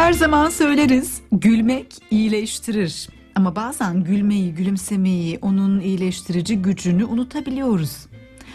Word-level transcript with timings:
Her 0.00 0.12
zaman 0.12 0.50
söyleriz 0.50 1.20
gülmek 1.32 1.86
iyileştirir. 2.10 3.08
Ama 3.34 3.56
bazen 3.56 4.04
gülmeyi, 4.04 4.54
gülümsemeyi, 4.54 5.38
onun 5.42 5.80
iyileştirici 5.80 6.62
gücünü 6.62 7.04
unutabiliyoruz. 7.04 8.06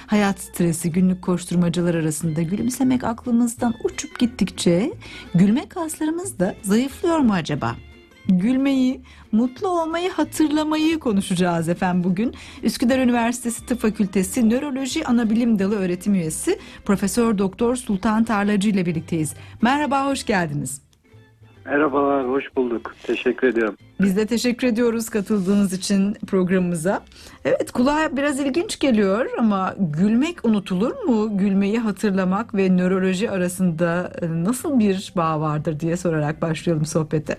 Hayat 0.07 0.39
stresi, 0.39 0.91
günlük 0.91 1.21
koşturmacalar 1.21 1.95
arasında 1.95 2.41
gülümsemek 2.41 3.03
aklımızdan 3.03 3.73
uçup 3.83 4.19
gittikçe 4.19 4.93
gülme 5.35 5.69
kaslarımız 5.69 6.39
da 6.39 6.55
zayıflıyor 6.61 7.19
mu 7.19 7.33
acaba? 7.33 7.75
Gülmeyi, 8.27 9.01
mutlu 9.31 9.67
olmayı 9.67 10.11
hatırlamayı 10.11 10.99
konuşacağız 10.99 11.69
efendim 11.69 12.03
bugün. 12.03 12.33
Üsküdar 12.63 12.99
Üniversitesi 12.99 13.65
Tıp 13.65 13.81
Fakültesi 13.81 14.49
Nöroloji 14.49 15.05
Anabilim 15.07 15.59
Dalı 15.59 15.75
öğretim 15.75 16.13
üyesi 16.13 16.59
Profesör 16.85 17.37
Doktor 17.37 17.75
Sultan 17.75 18.23
Tarlacı 18.23 18.69
ile 18.69 18.85
birlikteyiz. 18.85 19.33
Merhaba, 19.61 20.05
hoş 20.05 20.25
geldiniz. 20.25 20.84
Merhabalar, 21.65 22.27
hoş 22.27 22.55
bulduk. 22.55 22.93
Teşekkür 23.03 23.47
ediyorum. 23.47 23.75
Biz 24.01 24.17
de 24.17 24.25
teşekkür 24.25 24.67
ediyoruz 24.67 25.09
katıldığınız 25.09 25.73
için 25.73 26.13
programımıza. 26.27 27.03
Evet 27.45 27.71
kulağa 27.71 28.17
biraz 28.17 28.39
ilginç 28.39 28.79
geliyor 28.79 29.25
ama 29.39 29.73
gülmek 29.99 30.45
unutulur 30.45 30.91
mu? 31.07 31.37
Gülmeyi 31.37 31.79
hatırlamak 31.79 32.55
ve 32.55 32.77
nöroloji 32.77 33.31
arasında 33.31 34.11
e, 34.21 34.43
nasıl 34.43 34.79
bir 34.79 35.13
bağ 35.17 35.41
vardır 35.41 35.79
diye 35.79 35.97
sorarak 35.97 36.41
başlayalım 36.41 36.85
sohbete. 36.85 37.37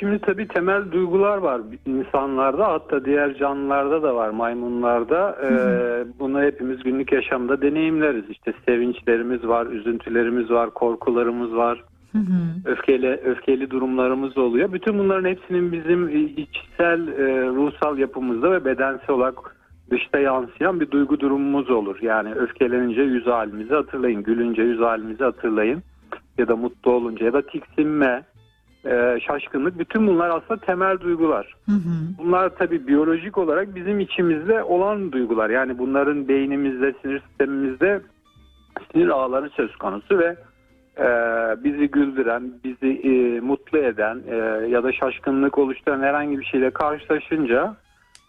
Şimdi 0.00 0.18
tabii 0.18 0.48
temel 0.48 0.92
duygular 0.92 1.36
var 1.36 1.60
insanlarda 1.86 2.68
hatta 2.68 3.04
diğer 3.04 3.34
canlılarda 3.34 4.02
da 4.02 4.14
var 4.14 4.30
maymunlarda. 4.30 5.36
Hı 5.40 5.46
hı. 5.46 6.06
Bunu 6.18 6.42
hepimiz 6.42 6.82
günlük 6.82 7.12
yaşamda 7.12 7.62
deneyimleriz. 7.62 8.24
İşte 8.30 8.52
sevinçlerimiz 8.66 9.46
var, 9.46 9.66
üzüntülerimiz 9.66 10.50
var, 10.50 10.70
korkularımız 10.70 11.54
var. 11.56 11.84
Hı 12.14 12.18
hı. 12.18 12.72
Öfkeli 12.72 13.08
öfkeli 13.08 13.70
durumlarımız 13.70 14.38
oluyor. 14.38 14.72
Bütün 14.72 14.98
bunların 14.98 15.28
hepsinin 15.28 15.72
bizim 15.72 16.08
içsel 16.36 17.08
e, 17.08 17.46
ruhsal 17.46 17.98
yapımızda 17.98 18.52
ve 18.52 18.64
bedensel 18.64 19.10
olarak 19.10 19.56
dışta 19.90 20.18
yansıyan 20.18 20.80
bir 20.80 20.90
duygu 20.90 21.20
durumumuz 21.20 21.70
olur. 21.70 21.98
Yani 22.02 22.34
öfkelenince 22.34 23.02
yüz 23.02 23.26
halimizi 23.26 23.74
hatırlayın, 23.74 24.22
gülünce 24.22 24.62
yüz 24.62 24.80
halimizi 24.80 25.24
hatırlayın 25.24 25.82
ya 26.38 26.48
da 26.48 26.56
mutlu 26.56 26.90
olunca 26.90 27.26
ya 27.26 27.32
da 27.32 27.42
tiksinme, 27.42 28.22
e, 28.86 29.18
şaşkınlık 29.26 29.78
bütün 29.78 30.06
bunlar 30.06 30.30
aslında 30.30 30.60
temel 30.60 31.00
duygular. 31.00 31.54
Hı 31.66 31.72
hı. 31.72 32.18
Bunlar 32.18 32.48
tabii 32.48 32.86
biyolojik 32.86 33.38
olarak 33.38 33.74
bizim 33.74 34.00
içimizde 34.00 34.62
olan 34.62 35.12
duygular. 35.12 35.50
Yani 35.50 35.78
bunların 35.78 36.28
beynimizde, 36.28 36.94
sinir 37.02 37.20
sistemimizde 37.20 38.00
sinir 38.92 39.08
ağları 39.08 39.50
söz 39.50 39.76
konusu 39.76 40.18
ve 40.18 40.36
e, 40.98 41.04
bizi 41.64 41.88
güldüren, 41.88 42.52
bizi 42.64 43.00
e, 43.08 43.40
mutlu 43.40 43.78
eden 43.78 44.22
e, 44.28 44.36
ya 44.68 44.84
da 44.84 44.92
şaşkınlık 44.92 45.58
oluşturan 45.58 46.00
herhangi 46.00 46.38
bir 46.38 46.44
şeyle 46.44 46.70
karşılaşınca 46.70 47.76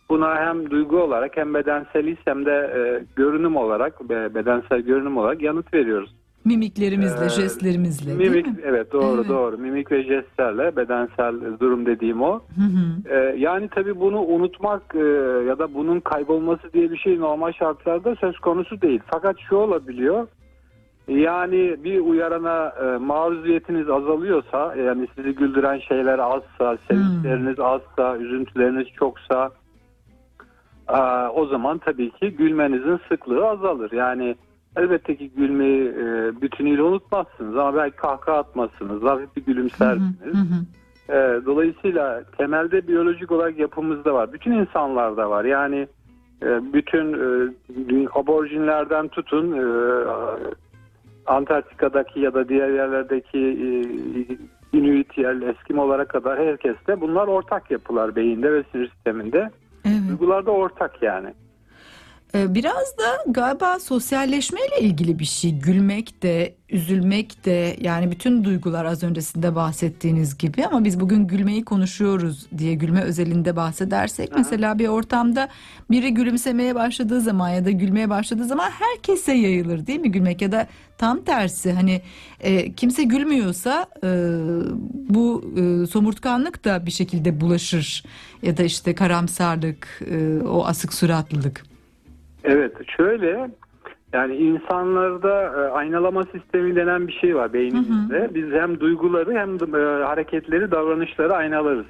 buna 0.10 0.36
hem 0.36 0.70
duygu 0.70 1.02
olarak 1.02 1.38
hem 1.38 1.54
bedensel 1.54 2.16
hem 2.26 2.46
de 2.46 2.52
e, 2.52 3.06
görünüm 3.16 3.56
olarak 3.56 4.10
bedensel 4.10 4.80
görünüm 4.80 5.18
olarak 5.18 5.42
yanıt 5.42 5.74
veriyoruz. 5.74 6.16
Mimiklerimizle, 6.46 7.26
ee, 7.26 7.30
jestlerimizle 7.30 8.14
mimik, 8.14 8.34
değil 8.34 8.46
mi? 8.46 8.62
Evet 8.66 8.94
doğru 8.94 9.16
evet. 9.16 9.30
doğru. 9.30 9.58
Mimik 9.58 9.92
ve 9.92 10.04
jestlerle 10.04 10.76
bedensel 10.76 11.60
durum 11.60 11.86
dediğim 11.86 12.22
o. 12.22 12.34
Hı 12.34 12.62
hı. 12.62 13.16
Ee, 13.16 13.36
yani 13.38 13.70
tabii 13.76 14.00
bunu 14.00 14.22
unutmak 14.22 14.96
e, 14.96 15.00
ya 15.48 15.60
da 15.60 15.74
bunun 15.74 16.00
kaybolması 16.00 16.74
diye 16.74 16.92
bir 16.92 16.98
şey 16.98 17.20
normal 17.20 17.52
şartlarda 17.52 18.16
söz 18.16 18.40
konusu 18.40 18.82
değil. 18.82 19.00
Fakat 19.08 19.36
şu 19.50 19.56
olabiliyor. 19.56 20.28
Yani 21.08 21.84
bir 21.84 22.00
uyarana 22.00 22.74
e, 22.84 22.98
maruziyetiniz 22.98 23.90
azalıyorsa 23.90 24.76
yani 24.76 25.08
sizi 25.16 25.36
güldüren 25.36 25.80
şeyler 25.80 26.20
azsa, 26.20 26.78
sevinçleriniz 26.88 27.58
hmm. 27.58 27.66
azsa, 27.66 28.18
üzüntüleriniz 28.18 28.88
çoksa 28.88 29.52
e, 30.90 31.00
o 31.28 31.46
zaman 31.46 31.78
tabii 31.78 32.12
ki 32.12 32.32
gülmenizin 32.32 33.00
sıklığı 33.10 33.48
azalır. 33.50 33.92
Yani 33.92 34.36
elbette 34.78 35.16
ki 35.16 35.32
gülmeyi 35.36 35.90
e, 35.90 36.42
bütünüyle 36.42 36.82
unutmazsınız 36.82 37.58
ama 37.58 37.76
belki 37.76 37.96
kahkaha 37.96 38.38
atmazsınız, 38.38 39.04
hafif 39.04 39.36
bir 39.36 39.46
gülümsersiniz. 39.46 40.24
Hmm. 40.24 40.32
Hmm. 40.32 41.16
E, 41.16 41.46
dolayısıyla 41.46 42.24
temelde 42.38 42.88
biyolojik 42.88 43.32
olarak 43.32 43.60
yapımızda 43.60 44.14
var. 44.14 44.34
Bütün 44.34 44.52
insanlarda 44.52 45.30
var. 45.30 45.46
Yani 45.46 45.88
e, 46.44 46.74
bütün 46.74 47.14
e, 47.14 48.08
aborjinlerden 48.14 49.08
tutun 49.08 49.52
e, 49.52 49.64
Antarktika'daki 51.26 52.20
ya 52.20 52.34
da 52.34 52.50
diğer 52.50 52.70
yerlerdeki 52.70 53.38
e, 53.38 53.68
Inuit 54.78 55.18
yerli 55.18 55.46
Eskimolara 55.46 56.06
kadar 56.06 56.40
herkeste 56.40 57.02
bunlar 57.02 57.28
ortak 57.28 57.72
yapılar 57.72 58.16
beyinde 58.16 58.54
ve 58.54 58.64
sinir 58.72 58.90
sisteminde. 58.90 59.50
Evet. 59.86 60.10
Duygular 60.10 60.46
da 60.46 60.52
ortak 60.52 61.02
yani. 61.02 61.34
Ee, 62.36 62.56
biraz 62.56 62.98
da 62.98 63.24
galiba 63.28 63.80
sosyalleşmeyle 63.80 64.80
ilgili 64.82 65.20
bir 65.20 65.26
şey. 65.26 65.52
Gülmek 65.52 66.24
de, 66.24 66.56
üzülmek 66.70 67.46
de 67.46 67.78
yani 67.82 68.12
bütün 68.12 68.44
duygular 68.44 68.86
az 68.86 69.04
öncesinde 69.04 69.56
bahsettiğiniz 69.56 70.38
gibi 70.38 70.66
ama 70.66 70.84
biz 70.84 71.00
bugün 71.00 71.28
gülmeyi 71.28 71.66
konuşuyoruz 71.66 72.48
diye 72.58 72.74
gülme 72.74 73.02
özelinde 73.02 73.56
bahsedersek 73.56 74.32
Aha. 74.32 74.38
mesela 74.38 74.80
bir 74.80 74.88
ortamda 74.88 75.50
biri 75.92 76.14
gülümsemeye 76.14 76.76
başladığı 76.76 77.22
zaman 77.22 77.50
ya 77.50 77.66
da 77.66 77.72
gülmeye 77.72 78.10
başladığı 78.10 78.46
zaman 78.46 78.70
herkese 78.70 79.34
yayılır 79.34 79.88
değil 79.88 80.00
mi 80.00 80.12
gülmek 80.12 80.42
ya 80.42 80.52
da 80.52 80.68
tam 80.98 81.24
tersi 81.24 81.72
hani 81.72 82.02
e, 82.40 82.74
kimse 82.74 83.04
gülmüyorsa 83.04 83.86
e, 84.04 84.08
bu 85.10 85.54
e, 85.58 85.88
somurtkanlık 85.88 86.66
da 86.66 86.86
bir 86.86 86.92
şekilde 86.92 87.42
bulaşır 87.42 88.04
ya 88.42 88.58
da 88.58 88.64
işte 88.64 88.96
karamsarlık, 88.96 90.02
e, 90.12 90.40
o 90.48 90.66
asık 90.66 90.94
suratlılık. 90.94 91.75
Evet 92.46 92.74
şöyle 92.98 93.50
yani 94.14 94.36
insanlarda 94.36 95.44
e, 95.44 95.72
aynalama 95.72 96.24
sistemi 96.24 96.76
denen 96.76 97.08
bir 97.08 97.14
şey 97.14 97.36
var 97.36 97.54
beynimizde. 97.54 98.20
Hı 98.20 98.26
hı. 98.26 98.36
Biz 98.36 98.52
hem 98.52 98.80
duyguları 98.80 99.34
hem 99.34 99.60
de 99.60 99.64
e, 99.64 100.04
hareketleri, 100.04 100.72
davranışları 100.72 101.34
aynalarız. 101.36 101.86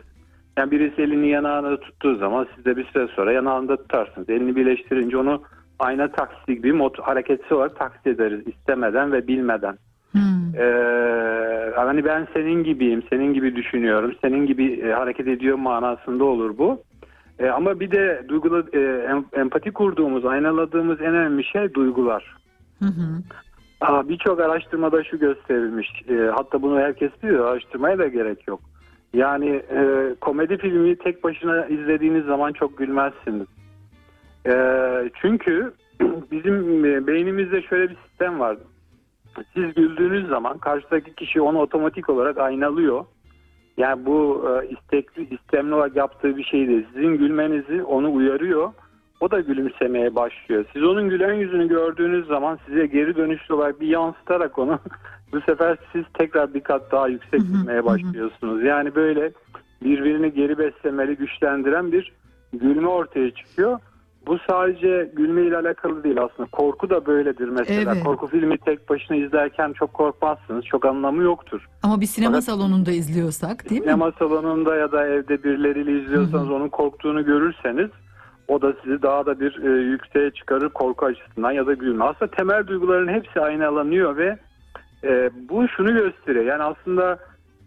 Yani 0.57 0.71
birisi 0.71 1.01
elini 1.01 1.29
yanağına 1.29 1.77
tuttuğu 1.77 2.15
zaman 2.15 2.47
siz 2.55 2.65
de 2.65 2.77
bir 2.77 2.85
süre 2.85 3.07
sonra 3.07 3.31
yanağında 3.31 3.77
tutarsınız. 3.77 4.29
Elini 4.29 4.55
birleştirince 4.55 5.17
onu 5.17 5.41
ayna 5.79 6.11
taksidi 6.11 6.55
gibi 6.55 6.73
mod, 6.73 6.95
hareketsiz 7.01 7.51
olarak 7.51 7.75
taksit 7.75 8.07
ederiz 8.07 8.47
istemeden 8.47 9.11
ve 9.11 9.27
bilmeden. 9.27 9.77
Hmm. 10.11 10.55
Ee, 10.59 11.71
hani 11.75 12.05
ben 12.05 12.27
senin 12.33 12.63
gibiyim, 12.63 13.03
senin 13.09 13.33
gibi 13.33 13.55
düşünüyorum, 13.55 14.15
senin 14.21 14.45
gibi 14.45 14.73
e, 14.73 14.91
hareket 14.91 15.27
ediyor 15.27 15.57
manasında 15.57 16.23
olur 16.23 16.57
bu. 16.57 16.81
E, 17.40 17.50
ama 17.50 17.79
bir 17.79 17.91
de 17.91 18.25
duygula, 18.28 18.63
e, 18.73 19.09
empati 19.34 19.72
kurduğumuz, 19.72 20.25
aynaladığımız 20.25 21.01
en 21.01 21.16
önemli 21.16 21.44
şey 21.44 21.73
duygular. 21.73 22.35
Hı 22.79 22.85
hı. 22.85 23.23
Birçok 24.09 24.40
araştırmada 24.40 25.03
şu 25.03 25.19
gösterilmiş. 25.19 25.88
E, 26.09 26.13
hatta 26.35 26.62
bunu 26.62 26.79
herkes 26.79 27.12
biliyor. 27.24 27.45
Araştırmaya 27.45 27.97
da 27.97 28.07
gerek 28.07 28.47
yok. 28.47 28.59
Yani 29.13 29.50
e, 29.50 30.16
komedi 30.22 30.57
filmi 30.57 30.95
tek 30.95 31.24
başına 31.24 31.66
izlediğiniz 31.66 32.25
zaman 32.25 32.53
çok 32.53 32.78
gülmezsiniz. 32.78 33.47
E, 34.47 34.56
çünkü 35.22 35.74
bizim 36.31 36.85
e, 36.85 37.07
beynimizde 37.07 37.62
şöyle 37.62 37.90
bir 37.90 37.97
sistem 38.07 38.40
var. 38.40 38.57
Siz 39.53 39.74
güldüğünüz 39.74 40.28
zaman 40.28 40.57
karşıdaki 40.57 41.16
kişi 41.16 41.41
onu 41.41 41.59
otomatik 41.59 42.09
olarak 42.09 42.38
aynalıyor 42.38 43.06
yani 43.78 44.06
bu 44.06 44.46
e, 44.50 44.68
istekli, 44.68 45.36
istemli 45.36 45.75
olarak 45.75 45.96
yaptığı 45.96 46.38
bir 46.38 46.44
şey 46.44 46.68
değil. 46.68 46.86
Sizin 46.94 47.18
gülmenizi 47.18 47.84
onu 47.84 48.13
uyarıyor. 48.13 48.74
O 49.19 49.31
da 49.31 49.40
gülümsemeye 49.40 50.16
başlıyor. 50.16 50.66
Siz 50.74 50.84
onun 50.84 51.09
gülen 51.09 51.34
yüzünü 51.34 51.68
gördüğünüz 51.68 52.28
zaman 52.28 52.59
size 52.66 52.86
geri 52.86 53.16
dönüşlü 53.16 53.53
olarak 53.53 53.81
bir 53.81 53.88
yansıtarak 53.88 54.59
onu 54.59 54.80
bu 55.31 55.41
sefer 55.41 55.77
siz 55.92 56.04
tekrar 56.13 56.54
bir 56.54 56.62
kat 56.62 56.92
daha 56.92 57.07
yüksek 57.07 57.42
gülmeye 57.42 57.86
başlıyorsunuz. 57.86 58.63
Yani 58.63 58.95
böyle 58.95 59.31
birbirini 59.83 60.33
geri 60.33 60.57
beslemeli, 60.57 61.16
güçlendiren 61.16 61.92
bir 61.92 62.13
gülme 62.54 62.88
ortaya 62.88 63.31
çıkıyor. 63.31 63.80
Bu 64.27 64.38
sadece 64.50 65.12
gülme 65.16 65.42
ile 65.42 65.57
alakalı 65.57 66.04
değil 66.04 66.22
aslında. 66.22 66.50
Korku 66.51 66.89
da 66.89 67.06
böyledir 67.06 67.50
mesela. 67.50 67.94
Evet. 67.94 68.04
Korku 68.04 68.27
filmi 68.27 68.57
tek 68.57 68.89
başına 68.89 69.18
izlerken 69.18 69.74
çok 69.74 69.94
korkmazsınız. 69.94 70.66
Çok 70.66 70.86
anlamı 70.86 71.24
yoktur. 71.24 71.68
Ama 71.83 72.01
bir 72.01 72.06
sinema 72.06 72.31
Fakat, 72.31 72.44
salonunda 72.44 72.92
izliyorsak 72.92 73.69
değil 73.69 73.81
sinema 73.81 74.06
mi? 74.06 74.13
Sinema 74.18 74.30
salonunda 74.30 74.75
ya 74.75 74.92
da 74.92 75.07
evde 75.07 75.44
birileriyle 75.44 76.01
izliyorsanız 76.01 76.48
Hı-hı. 76.48 76.56
onun 76.56 76.69
korktuğunu 76.69 77.25
görürseniz 77.25 77.89
o 78.48 78.62
da 78.62 78.74
sizi 78.83 79.01
daha 79.01 79.25
da 79.25 79.39
bir 79.39 79.63
e, 79.63 79.81
yükseğe 79.81 80.31
çıkarır 80.31 80.69
korku 80.69 81.06
açısından 81.06 81.51
ya 81.51 81.68
da 81.68 81.74
gülme. 81.74 82.06
Aslında 82.06 82.31
temel 82.31 82.68
duyguların 82.68 83.07
hepsi 83.07 83.42
aynı 83.42 83.68
alanıyor 83.68 84.18
ve 84.18 84.38
e, 85.04 85.30
bu 85.50 85.68
şunu 85.68 85.94
gösteriyor. 85.94 86.45
Yani 86.45 86.63
aslında 86.63 87.19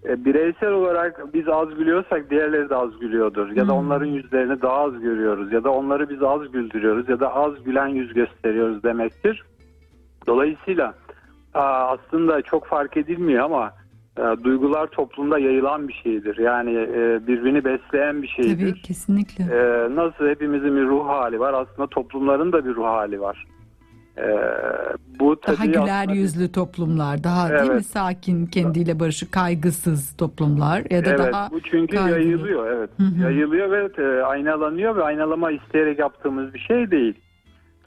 e, 0.04 0.24
bireysel 0.24 0.72
olarak 0.72 1.34
biz 1.34 1.48
az 1.48 1.68
gülüyorsak 1.68 2.30
diğerleri 2.30 2.70
de 2.70 2.76
az 2.76 2.98
gülüyordur. 2.98 3.48
Ya 3.48 3.68
da 3.68 3.72
hmm. 3.72 3.78
onların 3.78 4.06
yüzlerini 4.06 4.62
daha 4.62 4.76
az 4.76 5.00
görüyoruz. 5.00 5.52
Ya 5.52 5.64
da 5.64 5.70
onları 5.70 6.10
biz 6.10 6.22
az 6.22 6.52
güldürüyoruz. 6.52 7.08
Ya 7.08 7.20
da 7.20 7.34
az 7.34 7.64
gülen 7.64 7.88
yüz 7.88 8.14
gösteriyoruz 8.14 8.82
demektir. 8.82 9.42
Dolayısıyla 10.26 10.94
aslında 11.54 12.42
çok 12.42 12.66
fark 12.66 12.96
edilmiyor 12.96 13.44
ama 13.44 13.72
e, 14.18 14.44
duygular 14.44 14.86
toplumda 14.86 15.38
yayılan 15.38 15.88
bir 15.88 15.92
şeydir. 15.92 16.38
Yani 16.38 16.72
e, 16.72 17.26
birbirini 17.26 17.64
besleyen 17.64 18.22
bir 18.22 18.28
şeydir. 18.28 18.70
Tabii 18.70 18.82
kesinlikle. 18.82 19.44
Nasıl 19.96 20.28
hepimizin 20.28 20.76
bir 20.76 20.86
ruh 20.86 21.08
hali 21.08 21.40
var 21.40 21.54
aslında 21.54 21.88
toplumların 21.88 22.52
da 22.52 22.64
bir 22.64 22.74
ruh 22.74 22.86
hali 22.86 23.20
var. 23.20 23.46
E, 24.18 24.28
bu 25.20 25.36
Daha 25.46 25.64
güler 25.66 25.80
aslında- 26.02 26.14
yüzlü 26.14 26.52
toplumlar, 26.52 27.24
daha 27.24 27.48
değil 27.50 27.62
mi 27.62 27.68
Evet. 27.72 27.86
sakin, 27.86 28.46
kendiyle 28.46 29.00
barışık, 29.00 29.32
kaygısız 29.32 30.16
toplumlar 30.16 30.82
ya 30.90 31.04
da 31.04 31.10
Evet 31.10 31.18
daha 31.32 31.50
bu 31.50 31.60
çünkü 31.60 31.96
kaygılı. 31.96 32.18
yayılıyor 32.20 32.66
evet. 32.70 32.90
Hı 32.96 33.02
hı. 33.02 33.22
Yayılıyor 33.22 33.70
ve 33.70 34.02
e, 34.02 34.22
aynalanıyor 34.22 34.96
ve 34.96 35.02
aynalama 35.02 35.50
isteyerek 35.50 35.98
yaptığımız 35.98 36.54
bir 36.54 36.58
şey 36.58 36.90
değil. 36.90 37.14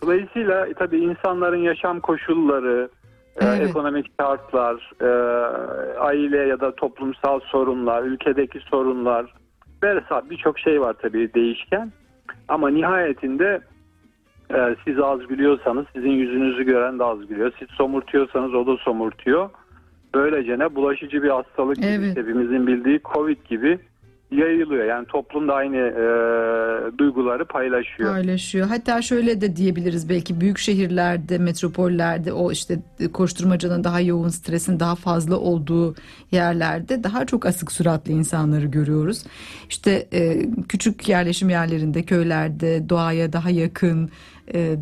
Dolayısıyla 0.04 0.68
e, 0.68 0.74
tabii 0.74 0.98
insanların 0.98 1.58
yaşam 1.62 2.00
koşulları, 2.00 2.90
e, 3.42 3.46
Evet. 3.46 3.70
ekonomik 3.70 4.06
şartlar, 4.22 4.92
e, 5.02 5.08
aile 6.00 6.38
ya 6.38 6.60
da 6.60 6.76
toplumsal 6.76 7.40
sorunlar, 7.40 8.04
ülkedeki 8.04 8.60
sorunlar 8.60 9.34
vesaire 9.84 10.30
birçok 10.30 10.60
şey 10.60 10.82
var 10.82 10.96
tabii 11.02 11.34
değişken. 11.34 11.92
Ama 12.48 12.70
nihayetinde 12.70 13.62
e, 14.54 14.76
siz 14.86 15.00
az 15.00 15.28
gülüyorsanız 15.28 15.86
sizin 15.96 16.10
yüzünüzü 16.12 16.64
gören 16.64 17.00
de 17.00 17.04
az 17.04 17.28
gülüyor. 17.28 17.52
Siz 17.60 17.68
somurtuyorsanız 17.68 18.54
o 18.54 18.68
da 18.68 18.78
somurtuyor. 18.78 19.50
Böylece 20.14 20.60
ne 20.60 20.76
bulaşıcı 20.76 21.24
bir 21.24 21.30
hastalık 21.30 21.76
gibi 21.76 21.88
Evet. 21.88 22.18
hepimizin 22.18 22.68
bildiği 22.68 23.02
Covid 23.14 23.38
gibi 23.50 23.80
yayılıyor. 24.32 24.86
Yani 24.86 25.06
toplumda 25.06 25.54
aynı 25.54 25.78
e, 25.78 26.98
duyguları 26.98 27.46
paylaşıyor. 27.46 28.14
paylaşıyor. 28.14 28.68
Hatta 28.68 29.02
şöyle 29.02 29.42
de 29.42 29.56
diyebiliriz 29.56 30.10
belki 30.10 30.42
büyük 30.42 30.58
şehirlerde, 30.58 31.38
metropollerde 31.38 32.34
o 32.34 32.52
işte 32.52 32.80
koşturmacanın 33.14 33.84
daha 33.84 34.02
yoğun, 34.02 34.28
stresin 34.28 34.80
daha 34.80 34.96
fazla 34.96 35.38
olduğu 35.38 35.96
yerlerde 36.32 37.04
daha 37.04 37.26
çok 37.26 37.46
asık 37.46 37.72
suratlı 37.72 38.12
insanları 38.12 38.66
görüyoruz. 38.66 39.24
İşte 39.70 40.08
e, 40.14 40.50
küçük 40.70 41.10
yerleşim 41.10 41.50
yerlerinde, 41.50 42.04
köylerde 42.04 42.90
doğaya 42.90 43.34
daha 43.34 43.50
yakın, 43.50 44.10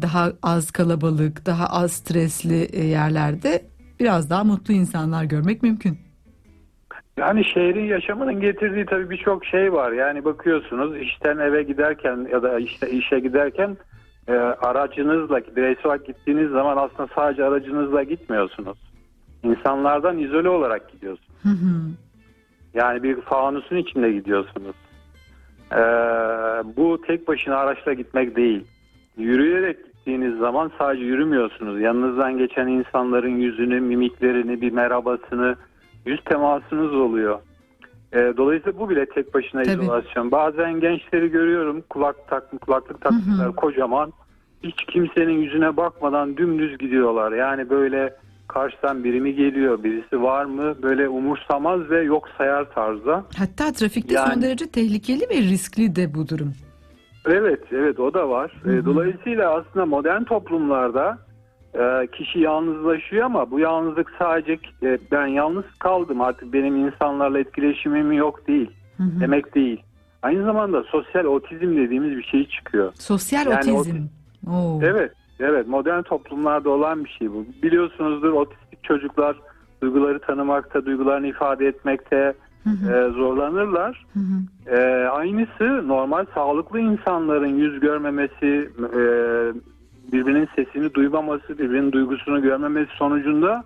daha 0.01 0.31
az 0.43 0.71
kalabalık, 0.71 1.45
daha 1.45 1.65
az 1.65 1.91
stresli 1.91 2.67
e, 2.73 2.85
yerlerde 2.85 3.61
biraz 3.99 4.29
daha 4.29 4.43
mutlu 4.43 4.73
insanlar 4.73 5.23
görmek 5.23 5.63
mümkün. 5.63 5.97
Yani 7.17 7.45
şehrin 7.45 7.85
yaşamının 7.85 8.41
getirdiği 8.41 8.85
tabii 8.85 9.09
birçok 9.09 9.45
şey 9.45 9.73
var. 9.73 9.91
Yani 9.91 10.25
bakıyorsunuz 10.25 10.97
işten 10.97 11.37
eve 11.37 11.63
giderken 11.63 12.27
ya 12.31 12.43
da 12.43 12.59
işte 12.59 12.89
işe 12.89 13.19
giderken 13.19 13.77
e, 14.27 14.33
aracınızla 14.33 15.41
bireysel 15.55 15.85
olarak 15.85 16.05
gittiğiniz 16.05 16.51
zaman 16.51 16.77
aslında 16.77 17.09
sadece 17.15 17.43
aracınızla 17.43 18.03
gitmiyorsunuz. 18.03 18.77
İnsanlardan 19.43 20.19
izole 20.19 20.49
olarak 20.49 20.91
gidiyorsunuz. 20.91 21.39
Hı 21.43 21.49
hı. 21.49 21.91
Yani 22.73 23.03
bir 23.03 23.21
fanusun 23.21 23.75
içinde 23.75 24.11
gidiyorsunuz. 24.11 24.75
Ee, 25.71 25.77
bu 26.77 27.01
tek 27.07 27.27
başına 27.27 27.57
araçla 27.57 27.93
gitmek 27.93 28.35
değil. 28.35 28.65
Yürüyerek 29.19 29.85
gittiğiniz 29.85 30.37
zaman 30.37 30.71
sadece 30.77 31.03
yürümüyorsunuz. 31.03 31.81
Yanınızdan 31.81 32.37
geçen 32.37 32.67
insanların 32.67 33.35
yüzünü, 33.37 33.79
mimiklerini, 33.79 34.61
bir 34.61 34.71
merhabasını, 34.71 35.55
yüz 36.05 36.23
temasınız 36.23 36.93
oluyor. 36.93 37.39
Ee, 38.13 38.33
dolayısıyla 38.37 38.79
bu 38.79 38.89
bile 38.89 39.05
tek 39.05 39.33
başına 39.33 39.63
Tabii. 39.63 39.83
izolasyon. 39.83 40.31
Bazen 40.31 40.79
gençleri 40.79 41.27
görüyorum 41.31 41.83
kulak 41.89 42.27
tak, 42.27 42.61
kulaklık 42.61 43.01
takmışlar 43.01 43.55
kocaman. 43.55 44.13
Hiç 44.63 44.75
kimsenin 44.87 45.39
yüzüne 45.41 45.77
bakmadan 45.77 46.37
dümdüz 46.37 46.77
gidiyorlar. 46.77 47.31
Yani 47.31 47.69
böyle 47.69 48.13
karşıdan 48.47 49.03
biri 49.03 49.21
mi 49.21 49.35
geliyor, 49.35 49.83
birisi 49.83 50.21
var 50.21 50.45
mı? 50.45 50.75
Böyle 50.83 51.09
umursamaz 51.09 51.89
ve 51.89 52.01
yok 52.03 52.29
sayar 52.37 52.71
tarzda. 52.73 53.25
Hatta 53.37 53.73
trafikte 53.73 54.15
son 54.15 54.29
Yani- 54.29 54.41
derece 54.41 54.67
tehlikeli 54.67 55.21
ve 55.29 55.35
riskli 55.35 55.95
de 55.95 56.13
bu 56.13 56.27
durum. 56.29 56.53
Evet, 57.25 57.59
evet 57.71 57.99
o 57.99 58.13
da 58.13 58.29
var. 58.29 58.51
Hı 58.63 58.69
hı. 58.69 58.75
E, 58.75 58.85
Dolayısıyla 58.85 59.55
aslında 59.55 59.85
modern 59.85 60.23
toplumlarda 60.23 61.17
e, 61.73 62.07
kişi 62.07 62.39
yalnızlaşıyor 62.39 63.25
ama 63.25 63.51
bu 63.51 63.59
yalnızlık 63.59 64.11
sadece 64.19 64.59
e, 64.83 64.97
ben 65.11 65.27
yalnız 65.27 65.65
kaldım 65.79 66.21
artık 66.21 66.53
benim 66.53 66.75
insanlarla 66.75 67.39
etkileşimim 67.39 68.11
yok 68.11 68.47
değil 68.47 68.71
Hı 68.97 69.03
hı. 69.03 69.19
demek 69.19 69.55
değil. 69.55 69.83
Aynı 70.21 70.45
zamanda 70.45 70.83
sosyal 70.83 71.25
otizm 71.25 71.77
dediğimiz 71.77 72.17
bir 72.17 72.23
şey 72.23 72.47
çıkıyor. 72.49 72.91
Sosyal 72.95 73.45
Yani 73.51 73.73
otizm. 73.73 73.97
Oo. 74.51 74.79
Evet, 74.83 75.11
evet 75.39 75.67
modern 75.67 76.01
toplumlarda 76.01 76.69
olan 76.69 77.05
bir 77.05 77.09
şey 77.09 77.31
bu. 77.31 77.45
Biliyorsunuzdur 77.63 78.33
otistik 78.33 78.83
çocuklar 78.83 79.35
duyguları 79.81 80.19
tanımakta, 80.19 80.85
duygularını 80.85 81.27
ifade 81.27 81.67
etmekte 81.67 82.33
Hı 82.63 82.69
hı. 82.69 82.91
e, 82.93 83.11
zorlanırlar. 83.11 84.05
Hı 84.13 84.19
hı. 84.19 84.75
Ee, 84.75 85.07
aynısı 85.07 85.87
normal 85.87 86.25
sağlıklı 86.35 86.79
insanların 86.79 87.47
yüz 87.57 87.79
görmemesi, 87.79 88.69
e, 88.79 89.01
birbirinin 90.11 90.47
sesini 90.55 90.93
duymaması, 90.93 91.49
birbirinin 91.59 91.91
duygusunu 91.91 92.41
görmemesi 92.41 92.91
sonucunda 92.97 93.63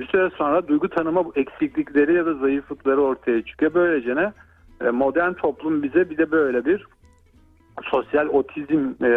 bir 0.00 0.06
süre 0.06 0.30
sonra 0.36 0.68
duygu 0.68 0.88
tanıma 0.88 1.24
eksiklikleri 1.36 2.14
ya 2.14 2.26
da 2.26 2.34
zayıflıkları 2.34 3.00
ortaya 3.02 3.42
çıkıyor. 3.42 3.74
Böylece 3.74 4.16
ne? 4.16 4.32
E, 4.86 4.90
modern 4.90 5.32
toplum 5.32 5.82
bize 5.82 6.10
bir 6.10 6.18
de 6.18 6.30
böyle 6.30 6.64
bir 6.64 6.86
sosyal 7.82 8.28
otizm 8.28 9.04
e, 9.04 9.10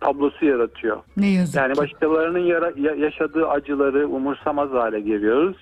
tablosu 0.00 0.46
yaratıyor. 0.46 0.96
Ne 1.16 1.30
yazık 1.32 1.56
Yani 1.56 1.72
ki. 1.74 1.78
başkalarının 1.80 2.38
yara- 2.38 2.72
ya- 2.76 2.94
yaşadığı 2.94 3.48
acıları 3.48 4.08
umursamaz 4.08 4.70
hale 4.70 5.00
geliyoruz. 5.00 5.56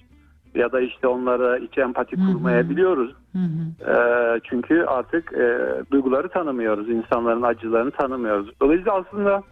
Ya 0.54 0.72
da 0.72 0.80
işte 0.80 1.06
onlara 1.08 1.56
hiç 1.56 1.78
empati 1.78 2.16
Hı 2.16 2.20
hı. 2.20 2.32
kurmayabiliyoruz. 2.32 3.14
Hı 3.32 3.38
hı. 3.38 3.90
E, 3.90 4.40
çünkü 4.44 4.84
artık 4.84 5.32
e, 5.32 5.58
duyguları 5.90 6.28
tanımıyoruz, 6.28 6.88
insanların 6.88 7.42
acılarını 7.42 7.90
tanımıyoruz. 7.90 8.50
Dolayısıyla 8.60 8.92
aslında 8.94 9.42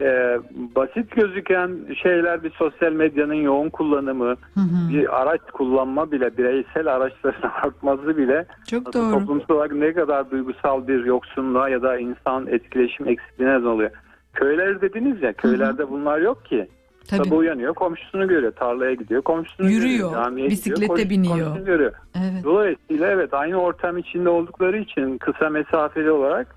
e, 0.00 0.38
basit 0.76 1.10
gözüken 1.10 1.70
şeyler 2.02 2.42
bir 2.42 2.50
sosyal 2.50 2.92
medyanın 2.92 3.34
yoğun 3.34 3.70
kullanımı, 3.70 4.28
Hı 4.54 4.60
hı. 4.60 4.88
bir 4.92 5.20
araç 5.22 5.40
kullanma 5.52 6.12
bile, 6.12 6.36
bireysel 6.38 6.94
araçların 6.94 7.50
artması 7.62 8.16
bile 8.16 8.46
Çok 8.70 8.94
doğru. 8.94 9.10
toplumsal 9.10 9.54
olarak 9.54 9.72
ne 9.72 9.92
kadar 9.92 10.30
duygusal 10.30 10.88
bir 10.88 11.04
yoksunluğa 11.04 11.68
ya 11.68 11.82
da 11.82 11.98
insan 11.98 12.46
etkileşim 12.46 13.08
eksikliğine 13.08 13.54
neden 13.54 13.66
oluyor. 13.66 13.90
Köyler 14.34 14.80
dediniz 14.80 15.22
ya, 15.22 15.32
köylerde 15.32 15.90
bunlar 15.90 16.18
yok 16.18 16.44
ki. 16.44 16.68
Tabii. 17.10 17.28
Sabah 17.28 17.38
uyanıyor, 17.38 17.74
komşusunu 17.74 18.28
görüyor, 18.28 18.52
tarlaya 18.52 18.94
gidiyor, 18.94 19.22
komşusunu 19.22 19.70
Yürüyor, 19.70 19.90
görüyor, 19.90 20.12
camiye 20.12 20.50
bisiklete 20.50 20.80
gidiyor, 20.80 20.98
komşu- 20.98 21.10
biniyor. 21.10 21.34
komşusunu 21.34 21.64
görüyor. 21.64 21.92
Evet. 22.16 22.44
Dolayısıyla 22.44 23.06
evet 23.10 23.34
aynı 23.34 23.56
ortam 23.56 23.98
içinde 23.98 24.28
oldukları 24.28 24.78
için 24.78 25.18
kısa 25.18 25.50
mesafeli 25.50 26.10
olarak 26.10 26.56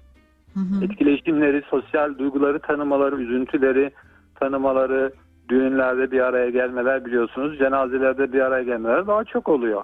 Hı 0.53 0.59
hı. 0.59 0.83
etkileşimleri, 0.85 1.63
sosyal 1.69 2.17
duyguları 2.17 2.59
tanımaları, 2.59 3.21
üzüntüleri 3.21 3.91
tanımaları, 4.35 5.11
düğünlerde 5.49 6.11
bir 6.11 6.19
araya 6.19 6.49
gelmeler 6.49 7.05
biliyorsunuz, 7.05 7.57
cenazelerde 7.57 8.33
bir 8.33 8.39
araya 8.39 8.63
gelmeler 8.63 9.07
daha 9.07 9.23
çok 9.23 9.49
oluyor 9.49 9.83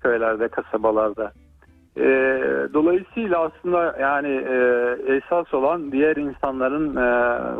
köylerde, 0.00 0.48
kasabalarda. 0.48 1.32
Ee, 1.98 2.40
dolayısıyla 2.74 3.38
aslında 3.38 3.96
yani 4.00 4.28
e, 4.28 4.56
esas 5.16 5.54
olan 5.54 5.92
diğer 5.92 6.16
insanların 6.16 6.96
e, 6.96 7.02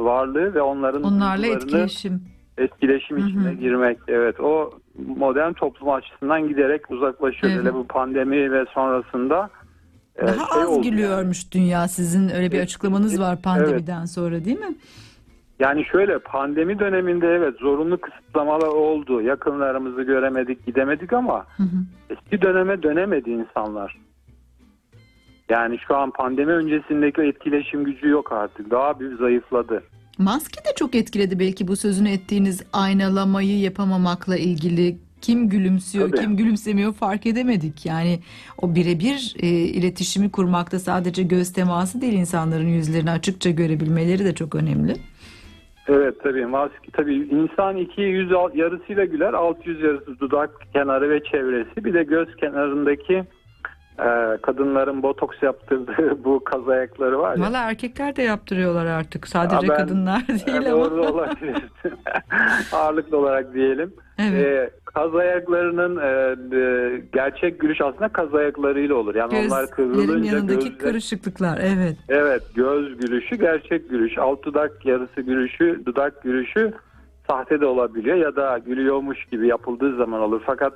varlığı 0.04 0.54
ve 0.54 0.62
onların 0.62 1.02
Onlarla 1.02 1.46
etkileşim. 1.46 2.22
Etkileşim 2.58 3.16
içine 3.18 3.54
girmek. 3.54 3.98
Evet 4.08 4.40
o 4.40 4.70
modern 5.16 5.52
toplum 5.52 5.90
açısından 5.90 6.48
giderek 6.48 6.90
uzaklaşıyor. 6.90 7.52
Evet. 7.52 7.62
Hele 7.62 7.74
bu 7.74 7.86
pandemi 7.86 8.52
ve 8.52 8.64
sonrasında 8.74 9.50
e, 10.16 10.26
Daha 10.26 10.54
şey 10.54 10.62
az 10.62 10.68
oldu 10.68 10.84
yani. 10.84 10.90
gülüyormuş 10.90 11.52
dünya. 11.52 11.88
Sizin 11.88 12.28
öyle 12.28 12.50
bir 12.52 12.56
Evet. 12.56 12.64
açıklamanız 12.64 13.20
var 13.20 13.42
pandemiden 13.42 14.04
sonra 14.04 14.44
değil 14.44 14.58
mi? 14.58 14.74
Yani 15.58 15.84
şöyle 15.84 16.18
pandemi 16.18 16.78
döneminde 16.78 17.26
evet 17.26 17.54
zorunlu 17.58 18.00
kısıtlamalar 18.00 18.68
oldu. 18.68 19.22
Yakınlarımızı 19.22 20.02
göremedik, 20.02 20.66
gidemedik 20.66 21.12
ama 21.12 21.46
Hı 21.56 21.62
hı. 21.62 21.76
eski 22.10 22.42
döneme 22.42 22.82
dönemedi 22.82 23.30
insanlar. 23.30 23.98
Yani 25.48 25.78
şu 25.88 25.96
an 25.96 26.10
pandemi 26.10 26.52
öncesindeki 26.52 27.20
etkileşim 27.22 27.84
gücü 27.84 28.08
yok 28.08 28.32
artık. 28.32 28.70
Daha 28.70 29.00
bir 29.00 29.18
zayıfladı. 29.18 29.82
Maske 30.18 30.60
de 30.60 30.74
çok 30.76 30.94
etkiledi 30.94 31.38
belki 31.38 31.68
bu 31.68 31.76
sözünü 31.76 32.08
ettiğiniz 32.08 32.66
aynalamayı 32.72 33.60
yapamamakla 33.60 34.36
ilgili. 34.36 34.96
Kim 35.20 35.48
gülümsüyor, 35.48 36.10
Tabii. 36.10 36.20
kim 36.20 36.36
gülümsemiyor 36.36 36.92
fark 36.92 37.26
edemedik. 37.26 37.86
Yani 37.86 38.18
o 38.62 38.74
birebir 38.74 39.34
e, 39.42 39.46
iletişimi 39.48 40.30
kurmakta 40.30 40.78
sadece 40.78 41.22
göz 41.22 41.52
teması 41.52 42.00
değil 42.00 42.12
insanların 42.12 42.66
yüzlerini 42.66 43.10
açıkça 43.10 43.50
görebilmeleri 43.50 44.24
de 44.24 44.34
çok 44.34 44.54
önemli. 44.54 44.94
Evet 45.88 46.14
tabii 46.22 46.46
maske 46.46 46.90
tabii 46.92 47.14
insan 47.14 47.76
iki 47.76 48.00
yüz 48.00 48.30
yarısıyla 48.54 49.04
güler 49.04 49.32
alt 49.32 49.66
yüz 49.66 49.80
yarısı 49.80 50.20
dudak 50.20 50.50
kenarı 50.72 51.10
ve 51.10 51.24
çevresi 51.24 51.84
bir 51.84 51.94
de 51.94 52.04
göz 52.04 52.36
kenarındaki 52.36 53.24
e, 53.98 54.36
kadınların 54.42 55.02
botoks 55.02 55.42
yaptırdığı 55.42 56.18
bu 56.24 56.44
kaz 56.44 56.68
ayakları 56.68 57.18
var 57.18 57.36
ya. 57.36 57.42
Valla 57.44 57.58
erkekler 57.58 58.16
de 58.16 58.22
yaptırıyorlar 58.22 58.86
artık. 58.86 59.28
Sadece 59.28 59.68
ben- 59.68 59.76
kadınlar 59.76 60.22
değil 60.46 60.72
ama. 60.72 60.84
doğru 60.90 61.06
olabilir. 61.06 61.56
Ağırlıklı 62.72 63.16
olarak 63.18 63.54
diyelim. 63.54 63.94
Evet. 64.18 64.46
e, 64.46 64.70
kaz 64.84 65.14
ayaklarının 65.14 65.96
e, 65.96 66.36
e, 66.56 67.02
gerçek 67.12 67.60
gülüş 67.60 67.80
aslında 67.80 68.08
kaz 68.08 68.34
ayaklarıyla 68.34 68.94
olur. 68.94 69.14
Yani 69.14 69.28
onlar 69.28 69.40
Gözlerin 69.60 69.66
kıvrılınca 69.66 70.32
yanındaki 70.36 70.68
gözler- 70.68 70.78
karışıklıklar. 70.78 71.58
Evet. 71.62 71.96
Evet 72.08 72.42
göz 72.54 72.98
gülüşü 72.98 73.36
gerçek 73.36 73.90
gülüş. 73.90 74.18
Alt 74.18 74.44
dudak 74.44 74.86
yarısı 74.86 75.20
gülüşü, 75.20 75.82
dudak 75.86 76.22
gülüşü 76.22 76.72
sahte 77.30 77.60
de 77.60 77.66
olabiliyor 77.66 78.16
ya 78.16 78.36
da 78.36 78.58
gülüyormuş 78.58 79.24
gibi 79.24 79.46
yapıldığı 79.48 79.96
zaman 79.96 80.20
olur. 80.20 80.42
Fakat 80.46 80.72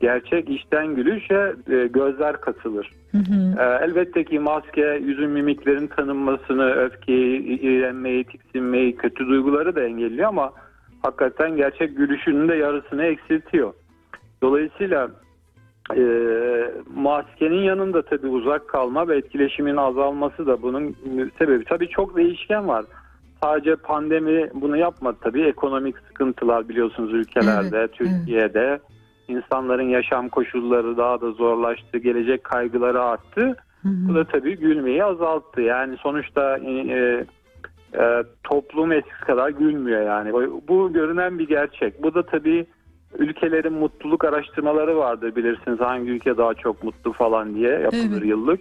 gerçek 0.00 0.50
içten 0.50 0.94
gülüşe 0.94 1.54
e, 1.70 1.86
gözler 1.86 2.40
katılır. 2.40 2.90
Hı 3.12 3.18
hı. 3.18 3.62
E, 3.62 3.84
elbette 3.84 4.24
ki 4.24 4.38
maske 4.38 5.00
yüzün 5.04 5.30
mimiklerin 5.30 5.86
tanınmasını, 5.86 6.70
öfkeyi, 6.70 7.60
iğrenmeyi, 7.60 8.24
tiksinmeyi, 8.24 8.96
kötü 8.96 9.26
duyguları 9.26 9.76
da 9.76 9.84
engelliyor 9.84 10.28
ama 10.28 10.52
hakikaten 11.02 11.56
gerçek 11.56 11.96
gülüşünün 11.96 12.48
de 12.48 12.54
yarısını 12.54 13.04
eksiltiyor. 13.04 13.72
Dolayısıyla 14.42 15.10
e, 15.96 16.02
maskenin 16.94 17.62
yanında 17.62 18.02
tabii 18.02 18.26
uzak 18.26 18.68
kalma 18.68 19.08
ve 19.08 19.16
etkileşimin 19.16 19.76
azalması 19.76 20.46
da 20.46 20.62
bunun 20.62 20.96
sebebi. 21.38 21.64
Tabii 21.64 21.88
çok 21.88 22.16
değişken 22.16 22.68
var. 22.68 22.84
Sadece 23.42 23.76
pandemi 23.76 24.50
bunu 24.54 24.76
yapmadı 24.76 25.16
tabii. 25.20 25.42
Ekonomik 25.42 25.96
sıkıntılar 26.08 26.68
biliyorsunuz 26.68 27.12
ülkelerde, 27.14 27.78
Evet, 27.78 27.92
Türkiye'de. 27.92 28.80
İnsanların 29.28 29.88
yaşam 29.88 30.28
koşulları 30.28 30.96
daha 30.96 31.20
da 31.20 31.30
zorlaştı, 31.30 31.98
gelecek 31.98 32.44
kaygıları 32.44 33.02
arttı. 33.02 33.56
Hı 33.82 33.88
hı. 33.88 34.08
Bu 34.08 34.14
da 34.14 34.24
tabii 34.24 34.56
gülmeyi 34.58 35.04
azalttı. 35.04 35.60
Yani 35.60 35.96
sonuçta 35.96 36.58
e, 36.58 36.70
e, 36.70 37.24
e, 37.94 38.22
toplum 38.44 38.92
eskisi 38.92 39.20
kadar 39.20 39.50
gülmüyor 39.50 40.02
yani. 40.02 40.32
Bu, 40.32 40.62
bu 40.68 40.92
görünen 40.92 41.38
bir 41.38 41.48
gerçek. 41.48 42.02
Bu 42.02 42.14
da 42.14 42.26
tabii 42.26 42.66
ülkelerin 43.18 43.72
mutluluk 43.72 44.24
araştırmaları 44.24 44.96
vardır 44.96 45.36
bilirsiniz. 45.36 45.80
Hangi 45.80 46.10
ülke 46.10 46.36
daha 46.36 46.54
çok 46.54 46.84
mutlu 46.84 47.12
falan 47.12 47.54
diye 47.54 47.70
yapılır 47.70 48.12
Evet. 48.12 48.24
yıllık. 48.24 48.60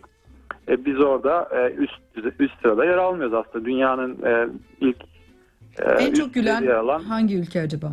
E, 0.69 0.85
biz 0.85 0.99
orada 0.99 1.49
e, 1.51 1.73
üst 1.73 1.93
üst 2.39 2.61
sırada 2.61 2.85
yer 2.85 2.97
almıyoruz 2.97 3.33
aslında. 3.33 3.65
Dünyanın 3.65 4.17
e, 4.25 4.47
ilk 4.81 4.97
e, 5.79 5.91
En 6.03 6.13
çok 6.13 6.33
gülen 6.33 6.67
alan 6.67 6.99
hangi 6.99 7.37
ülke 7.37 7.61
acaba? 7.61 7.91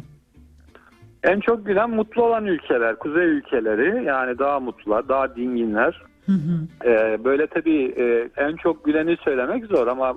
En 1.25 1.41
çok 1.41 1.67
gülen 1.67 1.91
mutlu 1.91 2.23
olan 2.23 2.47
ülkeler, 2.47 2.99
kuzey 2.99 3.27
ülkeleri 3.27 4.05
yani 4.05 4.39
daha 4.39 4.61
mutlular, 4.61 5.09
daha 5.09 5.37
dinginler. 5.37 6.03
Hı 6.27 6.33
hı. 6.33 6.89
Ee, 6.89 7.25
böyle 7.25 7.47
tabii 7.47 7.95
e, 7.97 8.29
en 8.37 8.57
çok 8.57 8.85
güleni 8.85 9.17
söylemek 9.25 9.67
zor 9.67 9.87
ama 9.87 10.15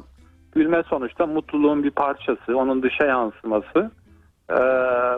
gülme 0.51 0.83
sonuçta 0.89 1.25
mutluluğun 1.25 1.83
bir 1.83 1.91
parçası, 1.91 2.57
onun 2.57 2.83
dışa 2.83 3.05
yansıması. 3.05 3.91
Ee, 4.49 4.53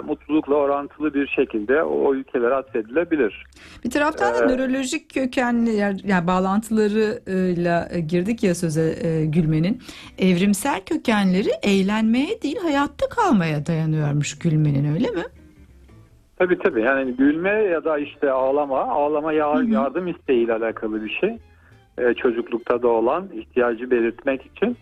mutlulukla 0.06 0.56
orantılı 0.56 1.14
bir 1.14 1.28
şekilde 1.28 1.84
o, 1.84 2.08
o 2.08 2.16
ülkelere 2.16 2.54
atfedilebilir. 2.56 3.46
Bir 3.86 3.90
taraftan 3.90 4.34
da 4.34 4.44
Ee, 4.44 4.48
nörolojik 4.48 5.14
kökenli 5.14 5.76
yani 6.06 6.28
bağlantılarıyla 6.28 7.88
e, 7.92 8.00
girdik 8.00 8.44
ya 8.44 8.56
söze 8.56 9.08
e, 9.08 9.26
gülmenin. 9.26 9.82
Evrimsel 10.18 10.82
kökenleri 10.86 11.50
eğlenmeye 11.64 12.42
değil 12.42 12.58
hayatta 12.62 13.10
kalmaya 13.10 13.66
dayanıyormuş 13.66 14.40
gülmenin 14.40 14.94
öyle 14.94 15.10
mi? 15.10 15.24
Tabii 16.40 16.58
tabii 16.58 16.82
yani 16.82 17.14
gülme 17.14 17.50
ya 17.50 17.84
da 17.84 17.98
işte 17.98 18.32
ağlama, 18.32 18.80
ağlama 18.80 19.34
ya- 19.34 19.56
Hı 19.56 19.60
hı. 19.60 19.66
yardım 19.70 20.08
isteğiyle 20.08 20.54
alakalı 20.54 21.04
bir 21.06 21.10
şey. 21.10 21.38
Ee, 21.98 22.14
çocuklukta 22.14 22.82
da 22.82 22.88
olan 22.88 23.28
ihtiyacı 23.34 23.92
belirtmek 23.92 24.46
için. 24.46 24.78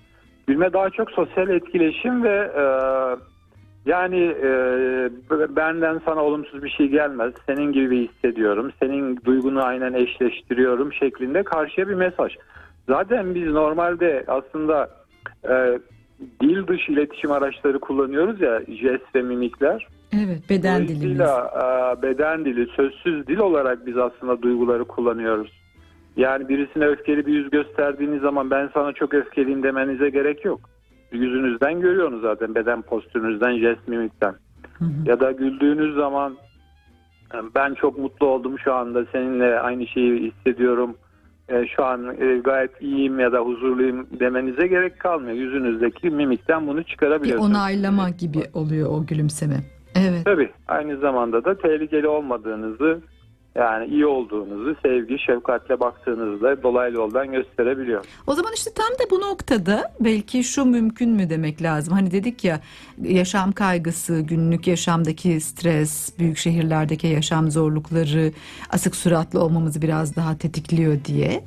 Gülme 0.47 0.73
daha 0.73 0.89
çok 0.89 1.11
sosyal 1.11 1.49
etkileşim 1.49 2.23
ve 2.23 2.51
e, 2.55 2.63
yani 3.85 4.35
e, 4.43 4.49
benden 5.55 6.01
sana 6.05 6.23
olumsuz 6.23 6.63
bir 6.63 6.69
şey 6.69 6.87
gelmez. 6.87 7.33
Senin 7.45 7.71
gibi 7.71 8.07
hissediyorum. 8.07 8.71
Senin 8.79 9.19
duygunu 9.25 9.63
aynen 9.63 9.93
eşleştiriyorum 9.93 10.93
şeklinde 10.93 11.43
karşıya 11.43 11.87
bir 11.89 11.93
mesaj. 11.93 12.35
Zaten 12.89 13.35
biz 13.35 13.47
normalde 13.47 14.23
aslında 14.27 14.89
e, 15.49 15.79
dil 16.41 16.67
dışı 16.67 16.91
iletişim 16.91 17.31
araçları 17.31 17.79
kullanıyoruz 17.79 18.41
ya 18.41 18.61
jest 18.67 19.15
ve 19.15 19.21
mimikler. 19.21 19.87
Evet 20.13 20.49
beden 20.49 20.87
dilimiz. 20.87 21.19
Dolayısıyla 21.19 21.95
e, 21.97 22.01
beden 22.01 22.45
dili, 22.45 22.67
sözsüz 22.75 23.27
dil 23.27 23.37
olarak 23.37 23.85
biz 23.87 23.97
aslında 23.97 24.41
duyguları 24.41 24.85
kullanıyoruz. 24.85 25.51
Yani 26.17 26.49
birisine 26.49 26.85
öfkeli 26.85 27.25
bir 27.25 27.33
yüz 27.33 27.49
gösterdiğiniz 27.49 28.21
zaman 28.21 28.51
ben 28.51 28.69
sana 28.73 28.93
çok 28.93 29.13
öfkeliyim 29.13 29.63
demenize 29.63 30.09
gerek 30.09 30.45
yok. 30.45 30.59
Yüzünüzden 31.11 31.81
görüyorsunuz 31.81 32.21
zaten 32.21 32.55
beden 32.55 32.81
postürünüzden, 32.81 33.57
jest 33.57 33.87
mimikten. 33.87 34.33
Hı 34.77 34.85
hı. 34.85 34.89
Ya 35.05 35.19
da 35.19 35.31
güldüğünüz 35.31 35.95
zaman 35.95 36.37
e, 37.33 37.37
ben 37.55 37.73
çok 37.73 37.97
mutlu 37.97 38.27
oldum 38.27 38.59
şu 38.59 38.73
anda 38.73 39.05
seninle 39.11 39.59
aynı 39.59 39.87
şeyi 39.87 40.31
hissediyorum. 40.31 40.95
E, 41.49 41.67
Şu 41.75 41.85
an 41.85 42.15
gayet 42.43 42.81
iyiyim 42.81 43.19
ya 43.19 43.31
da 43.31 43.39
huzurluyum 43.39 44.07
demenize 44.19 44.67
gerek 44.67 44.99
kalmıyor. 44.99 45.33
Yüzünüzdeki 45.37 46.09
mimikten 46.09 46.67
bunu 46.67 46.77
Bir 46.77 46.83
çıkarabiliyorsunuz. 46.83 47.49
onaylama 47.51 48.09
gibi 48.09 48.39
oluyor 48.53 48.89
o 48.91 49.05
gülümseme. 49.05 49.55
Evet. 49.95 50.25
Tabii 50.25 50.49
aynı 50.67 50.97
zamanda 50.97 51.45
da 51.45 51.57
tehlikeli 51.57 52.07
olmadığınızı 52.07 53.01
yani 53.57 53.85
iyi 53.85 54.05
olduğunuzu 54.05 54.75
sevgi 54.83 55.19
şefkatle 55.19 55.79
baktığınızda 55.79 56.63
dolaylı 56.63 56.95
yoldan 56.95 57.31
gösterebiliyor. 57.31 58.05
O 58.27 58.33
zaman 58.33 58.51
işte 58.55 58.71
tam 58.75 58.87
da 58.99 59.09
bu 59.11 59.21
noktada 59.21 59.93
belki 59.99 60.43
şu 60.43 60.65
mümkün 60.65 61.09
mü 61.09 61.29
demek 61.29 61.61
lazım. 61.61 61.93
Hani 61.93 62.11
dedik 62.11 62.43
ya 62.43 62.59
yaşam 63.03 63.51
kaygısı, 63.51 64.19
günlük 64.19 64.67
yaşamdaki 64.67 65.41
stres, 65.41 66.19
büyük 66.19 66.37
şehirlerdeki 66.37 67.07
yaşam 67.07 67.51
zorlukları, 67.51 68.31
asık 68.69 68.95
suratlı 68.95 69.43
olmamızı 69.43 69.81
biraz 69.81 70.15
daha 70.15 70.37
tetikliyor 70.37 71.05
diye. 71.05 71.43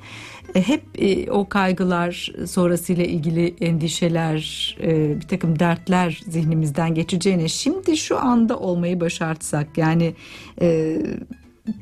E, 0.54 0.68
Hep 0.68 0.82
e, 0.98 1.30
o 1.30 1.48
kaygılar 1.48 2.32
sonrasıyla 2.46 3.04
ilgili 3.04 3.54
endişeler, 3.60 4.76
e, 4.82 5.20
bir 5.20 5.28
takım 5.28 5.58
dertler 5.58 6.20
zihnimizden 6.26 6.94
geçeceğine 6.94 7.48
şimdi 7.48 7.96
şu 7.96 8.18
anda 8.18 8.58
olmayı 8.58 9.00
başartsak 9.00 9.78
yani 9.78 10.14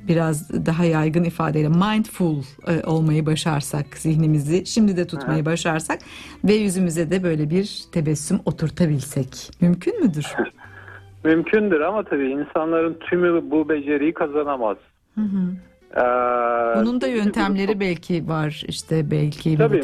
biraz 0.08 0.66
daha 0.66 0.84
yaygın 0.84 1.24
ifadeyle 1.24 1.68
mindful 1.68 2.42
e, 2.66 2.86
olmayı 2.86 3.26
başarsak 3.26 3.86
zihnimizi 3.96 4.66
şimdi 4.66 4.96
de 4.96 5.06
tutmayı 5.06 5.44
başarsak 5.44 5.98
ve 6.44 6.54
yüzümüze 6.54 7.10
de 7.10 7.22
böyle 7.22 7.50
bir 7.50 7.84
tebessüm 7.92 8.40
oturtabilsek 8.44 9.50
mümkün 9.60 10.04
müdür? 10.04 10.26
Mümkündür 11.24 11.80
ama 11.80 12.02
tabii 12.02 12.30
insanların 12.30 12.94
tümü 12.94 13.50
bu 13.50 13.68
beceriyi 13.68 14.14
kazanamaz. 14.14 14.76
Hı 15.14 15.20
hı. 15.20 15.52
Ee, 15.96 16.80
Bunun 16.80 17.00
da 17.00 17.06
yöntemleri 17.06 17.68
bunu- 17.68 17.80
belki 17.80 18.28
var 18.28 18.62
işte 18.68 19.10
belki 19.10 19.56
Tabii 19.56 19.82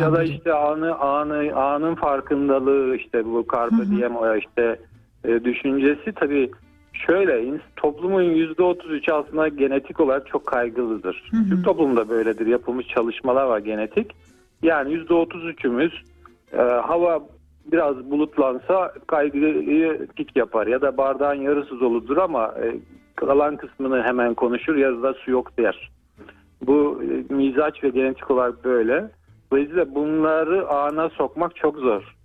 ya 0.00 0.12
da 0.12 0.22
işte 0.22 0.52
anı 0.52 0.94
anı 0.98 1.56
anın 1.56 1.94
farkındalığı 1.94 2.96
işte 2.96 3.24
bu 3.24 3.46
hı. 3.82 3.90
diem 3.90 4.16
işte 4.38 4.80
e, 5.24 5.44
düşüncesi 5.44 6.12
tabii 6.16 6.50
şöyle 6.92 7.60
toplumun 7.76 8.22
yüzde 8.22 8.62
33'ü 8.62 9.12
aslında 9.12 9.48
genetik 9.48 10.00
olarak 10.00 10.26
çok 10.26 10.46
kaygılıdır. 10.46 11.30
Hı 11.30 11.36
hı. 11.36 11.48
Türk 11.48 11.64
toplumunda 11.64 12.08
böyledir. 12.08 12.46
Yapılmış 12.46 12.86
çalışmalar 12.86 13.44
var 13.44 13.58
genetik. 13.58 14.10
Yani 14.62 14.92
yüzde 14.92 15.14
33'ümüz 15.14 15.92
e, 16.52 16.62
hava 16.62 17.22
biraz 17.66 18.10
bulutlansa 18.10 18.92
kaygıyı 19.06 20.06
pik 20.16 20.36
yapar 20.36 20.66
ya 20.66 20.80
da 20.80 20.96
bardağın 20.96 21.40
yarısı 21.40 21.80
doludur 21.80 22.16
ama 22.16 22.54
e, 22.62 22.76
kalan 23.16 23.56
kısmını 23.56 24.02
hemen 24.02 24.34
konuşur 24.34 24.76
ya 24.76 25.02
da 25.02 25.14
su 25.14 25.30
yok 25.30 25.58
der. 25.58 25.90
Bu 26.66 27.02
e, 27.02 27.34
mizaç 27.34 27.84
ve 27.84 27.88
genetik 27.88 28.30
olarak 28.30 28.64
böyle. 28.64 29.10
Dolayısıyla 29.52 29.94
bunları 29.94 30.68
ana 30.68 31.08
sokmak 31.08 31.56
çok 31.56 31.76
zor. 31.76 32.16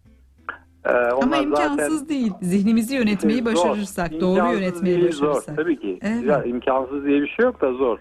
Ee, 0.88 0.92
Ama 0.92 1.18
onlar 1.28 1.44
imkansız 1.44 2.10
değil. 2.10 2.32
Zihnimizi 2.42 2.96
yönetmeyi 2.96 3.40
Zor. 3.44 3.46
başarırsak, 3.46 4.12
doğru 4.22 4.30
İmkansız 4.38 4.62
yönetmeyi 4.62 4.98
değil, 5.02 5.12
Zor 5.12 5.28
başarırsak. 5.28 5.56
tabii 5.56 5.80
ki. 5.80 6.00
Evet. 6.02 6.24
Ya, 6.26 6.44
imkansız 6.44 7.06
diye 7.06 7.22
bir 7.22 7.28
şey 7.28 7.46
yok 7.46 7.62
da 7.62 7.74
zor. 7.74 7.98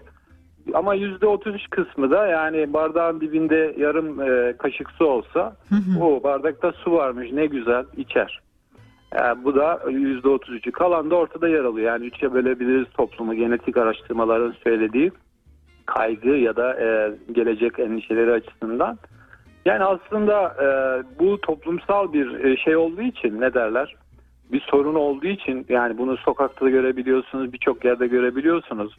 Ama 0.73 0.93
yüzde 0.93 1.27
33 1.27 1.69
kısmı 1.69 2.11
da 2.11 2.25
yani 2.27 2.73
bardağın 2.73 3.21
dibinde 3.21 3.75
yarım 3.77 4.21
e, 4.21 4.53
kaşık 4.57 4.91
su 4.91 5.05
olsa 5.05 5.55
o 6.01 6.23
bardakta 6.23 6.71
su 6.71 6.91
varmış 6.91 7.31
ne 7.33 7.45
güzel 7.45 7.85
içer. 7.97 8.41
Yani 9.19 9.43
bu 9.43 9.55
da 9.55 9.79
yüzde 9.89 10.27
33'ü 10.27 10.71
kalan 10.71 11.11
da 11.11 11.15
ortada 11.15 11.47
yer 11.47 11.63
alıyor. 11.63 11.87
Yani 11.91 12.05
üçe 12.05 12.33
bölebiliriz 12.33 12.87
toplumu 12.97 13.33
genetik 13.33 13.77
araştırmaların 13.77 14.53
söylediği 14.63 15.11
kaygı 15.85 16.29
ya 16.29 16.55
da 16.55 16.73
e, 16.81 17.11
gelecek 17.31 17.79
endişeleri 17.79 18.31
açısından. 18.31 18.97
Yani 19.67 19.83
aslında 19.83 20.55
e, 20.63 20.67
bu 21.19 21.41
toplumsal 21.41 22.13
bir 22.13 22.43
e, 22.43 22.57
şey 22.57 22.75
olduğu 22.75 23.01
için 23.01 23.41
ne 23.41 23.53
derler? 23.53 23.95
Bir 24.51 24.61
sorun 24.61 24.95
olduğu 24.95 25.27
için 25.27 25.65
yani 25.69 25.97
bunu 25.97 26.17
sokakta 26.17 26.65
da 26.65 26.69
görebiliyorsunuz, 26.69 27.53
birçok 27.53 27.85
yerde 27.85 28.07
görebiliyorsunuz. 28.07 28.97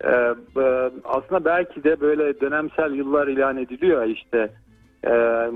E, 0.00 0.10
e, 0.10 0.90
aslında 1.04 1.44
belki 1.44 1.84
de 1.84 2.00
böyle 2.00 2.40
dönemsel 2.40 2.94
yıllar 2.94 3.28
ilan 3.28 3.56
ediliyor 3.56 4.04
işte 4.04 4.48
e, 5.04 5.10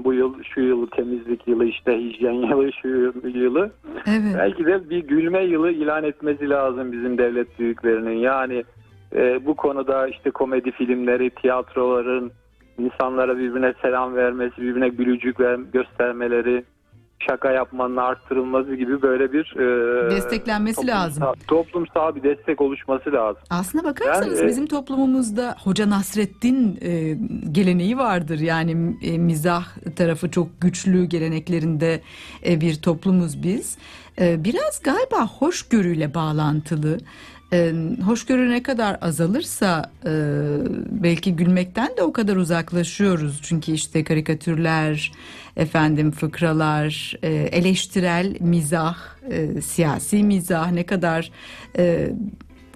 bu 0.04 0.12
yıl 0.12 0.42
şu 0.42 0.60
yıl 0.60 0.86
temizlik 0.86 1.48
yılı 1.48 1.64
işte 1.64 1.98
hijyen 1.98 2.32
yılı 2.32 2.72
şu 2.72 2.88
yılı 3.28 3.70
Evet. 4.06 4.34
belki 4.38 4.66
de 4.66 4.90
bir 4.90 4.98
gülme 4.98 5.44
yılı 5.44 5.70
ilan 5.70 6.04
etmesi 6.04 6.48
lazım 6.48 6.92
bizim 6.92 7.18
devlet 7.18 7.58
büyüklerinin. 7.58 8.18
Yani 8.18 8.64
e, 9.14 9.46
bu 9.46 9.56
konuda 9.56 10.08
işte 10.08 10.30
komedi 10.30 10.70
filmleri, 10.70 11.30
tiyatroların 11.30 12.32
insanlara 12.78 13.38
birbirine 13.38 13.74
selam 13.82 14.14
vermesi, 14.16 14.56
birbirine 14.56 14.88
gülücük 14.88 15.40
ver, 15.40 15.58
göstermeleri, 15.72 16.64
şaka 17.28 17.50
yapmanın 17.52 17.96
arttırılması 17.96 18.74
gibi 18.74 19.02
böyle 19.02 19.32
bir 19.32 19.56
e, 19.56 20.10
Desteklenmesi 20.10 20.76
toplumsal- 20.80 20.88
lazım. 20.88 21.24
Toplumsal 21.48 22.14
bir 22.14 22.22
destek 22.22 22.60
oluşması 22.60 23.12
lazım. 23.12 23.42
Aslına 23.50 23.84
bakarsanız 23.84 24.40
e, 24.40 24.46
bizim 24.46 24.66
toplumumuzda 24.66 25.54
Hoca 25.64 25.90
Nasreddin 25.90 26.78
e, 26.82 27.16
geleneği 27.52 27.98
vardır. 27.98 28.38
Yani 28.38 28.96
e, 29.02 29.18
mizah 29.18 29.64
tarafı 29.96 30.30
çok 30.30 30.60
güçlü 30.60 31.04
geleneklerinde 31.04 32.00
e, 32.46 32.60
bir 32.60 32.82
toplumuz 32.82 33.42
biz. 33.42 33.78
E, 34.20 34.44
biraz 34.44 34.82
galiba 34.82 35.26
hoşgörüyle 35.26 36.14
bağlantılı. 36.14 36.98
E, 37.52 37.72
hoşgörü 38.06 38.50
ne 38.50 38.62
kadar 38.62 38.98
azalırsa 39.00 39.82
e, 40.04 40.12
belki 41.02 41.36
gülmekten 41.36 41.88
de 41.96 42.02
o 42.02 42.12
kadar 42.12 42.36
uzaklaşıyoruz. 42.36 43.42
Çünkü 43.42 43.72
işte 43.72 44.04
karikatürler, 44.04 45.12
efendim 45.56 46.10
fıkralar, 46.10 47.14
e, 47.22 47.28
eleştirel 47.28 48.36
mizah, 48.40 48.96
e, 49.30 49.60
siyasi 49.60 50.24
mizah 50.24 50.72
ne 50.72 50.86
kadar 50.86 51.30
e, 51.78 52.08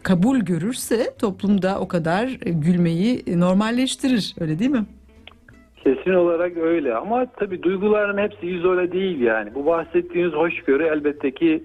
kabul 0.03 0.39
görürse 0.39 1.15
toplumda 1.19 1.79
o 1.81 1.89
kadar 1.89 2.27
gülmeyi 2.47 3.25
normalleştirir. 3.41 4.35
Öyle 4.41 4.59
değil 4.59 4.71
mi? 4.71 4.85
Kesin 5.85 6.15
olarak 6.15 6.57
öyle 6.57 6.95
ama 6.95 7.27
tabii 7.27 7.63
duyguların 7.63 8.19
hepsi 8.19 8.47
izole 8.47 8.93
değil 8.93 9.21
yani. 9.21 9.55
Bu 9.55 9.67
bahsettiğiniz 9.67 10.33
hoşgörü 10.33 10.85
elbette 10.85 11.31
ki 11.31 11.65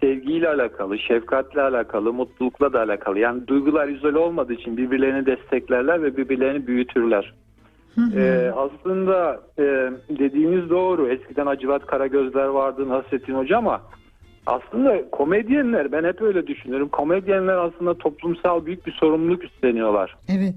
sevgiyle 0.00 0.48
alakalı, 0.48 0.98
şefkatle 0.98 1.62
alakalı, 1.62 2.12
mutlulukla 2.12 2.72
da 2.72 2.80
alakalı. 2.80 3.18
Yani 3.18 3.46
duygular 3.46 3.88
izole 3.88 4.18
olmadığı 4.18 4.52
için 4.52 4.76
birbirlerini 4.76 5.26
desteklerler 5.26 6.02
ve 6.02 6.16
birbirlerini 6.16 6.66
büyütürler. 6.66 7.34
Ee, 8.16 8.52
aslında 8.56 9.40
e, 9.58 9.62
dediğiniz 10.18 10.70
doğru. 10.70 11.08
Eskiden 11.08 11.46
Acıvat 11.46 11.86
Karagözler 11.86 12.44
vardı, 12.44 12.88
Nasrettin 12.88 13.34
Hoca 13.34 13.58
ama 13.58 13.80
aslında 14.46 15.10
komedyenler 15.10 15.92
ben 15.92 16.04
hep 16.04 16.22
öyle 16.22 16.46
düşünüyorum. 16.46 16.88
Komedyenler 16.88 17.56
aslında 17.56 17.94
toplumsal 17.94 18.66
büyük 18.66 18.86
bir 18.86 18.92
sorumluluk 18.92 19.44
üstleniyorlar. 19.44 20.16
Evet. 20.28 20.54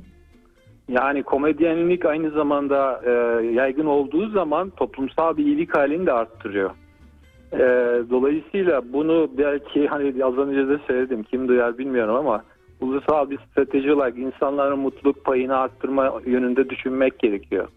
Yani 0.90 1.24
komedyenlik 1.24 2.06
aynı 2.06 2.30
zamanda 2.30 3.02
e, 3.06 3.12
yaygın 3.46 3.86
olduğu 3.86 4.30
zaman 4.30 4.70
toplumsal 4.70 5.38
bir 5.38 5.46
iyilik 5.46 5.76
halini 5.76 6.06
de 6.06 6.14
arttırıyor. 6.14 6.70
E, 7.54 7.60
dolayısıyla 8.10 8.94
bunu 8.94 9.30
belki 9.38 9.88
hani 9.88 10.26
az 10.26 10.38
önce 10.38 10.68
de 10.68 10.80
söyledim 10.88 11.24
kim 11.24 11.48
duyar 11.48 11.78
bilmiyorum 11.78 12.16
ama 12.16 12.44
ulusal 12.82 13.30
bir 13.30 13.40
strateji 13.52 13.94
olarak 13.94 14.18
insanların 14.18 14.80
mutluluk 14.80 15.26
payını 15.26 15.58
arttırma 15.58 16.22
yönünde 16.26 16.70
düşünmek 16.70 17.20
gerekiyor. 17.20 17.68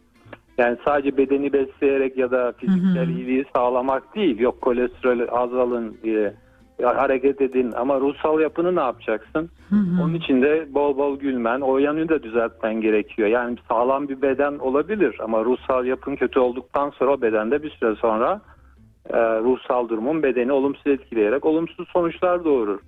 Yani 0.59 0.77
sadece 0.85 1.17
bedeni 1.17 1.53
besleyerek 1.53 2.17
ya 2.17 2.31
da 2.31 2.53
fiziksel 2.53 3.07
Hı 3.07 3.11
hı. 3.11 3.11
iyiliği 3.11 3.45
sağlamak 3.57 4.15
değil. 4.15 4.39
Yok 4.39 4.61
kolesterol 4.61 5.21
azalın 5.31 5.97
diye 6.03 6.35
hareket 6.83 7.41
edin 7.41 7.73
ama 7.77 8.01
ruhsal 8.01 8.41
yapını 8.41 8.77
ne 8.77 8.81
yapacaksın? 8.81 9.51
Hı 9.71 9.77
hı. 9.77 10.03
Onun 10.03 10.15
için 10.15 10.43
de 10.43 10.67
bol 10.75 10.97
bol 10.97 11.19
gülmen, 11.19 11.61
o 11.61 11.79
yanını 11.79 12.09
da 12.09 12.23
düzeltmen 12.23 12.81
gerekiyor. 12.81 13.29
Yani 13.29 13.57
sağlam 13.69 14.09
bir 14.09 14.23
beden 14.23 14.59
olabilir 14.59 15.17
ama 15.21 15.45
ruhsal 15.45 15.87
yapın 15.87 16.17
kötü 16.17 16.41
olduktan 16.41 16.91
sonra 16.91 17.13
o 17.13 17.21
bedende 17.21 17.63
bir 17.63 17.71
süre 17.71 17.95
sonra 17.95 18.41
e, 19.11 19.17
ruhsal 19.19 19.89
durumun 19.89 20.23
bedeni 20.23 20.53
olumsuz 20.53 20.87
etkileyerek 20.87 21.45
olumsuz 21.45 21.89
sonuçlar 21.89 22.45
doğurur. 22.45 22.79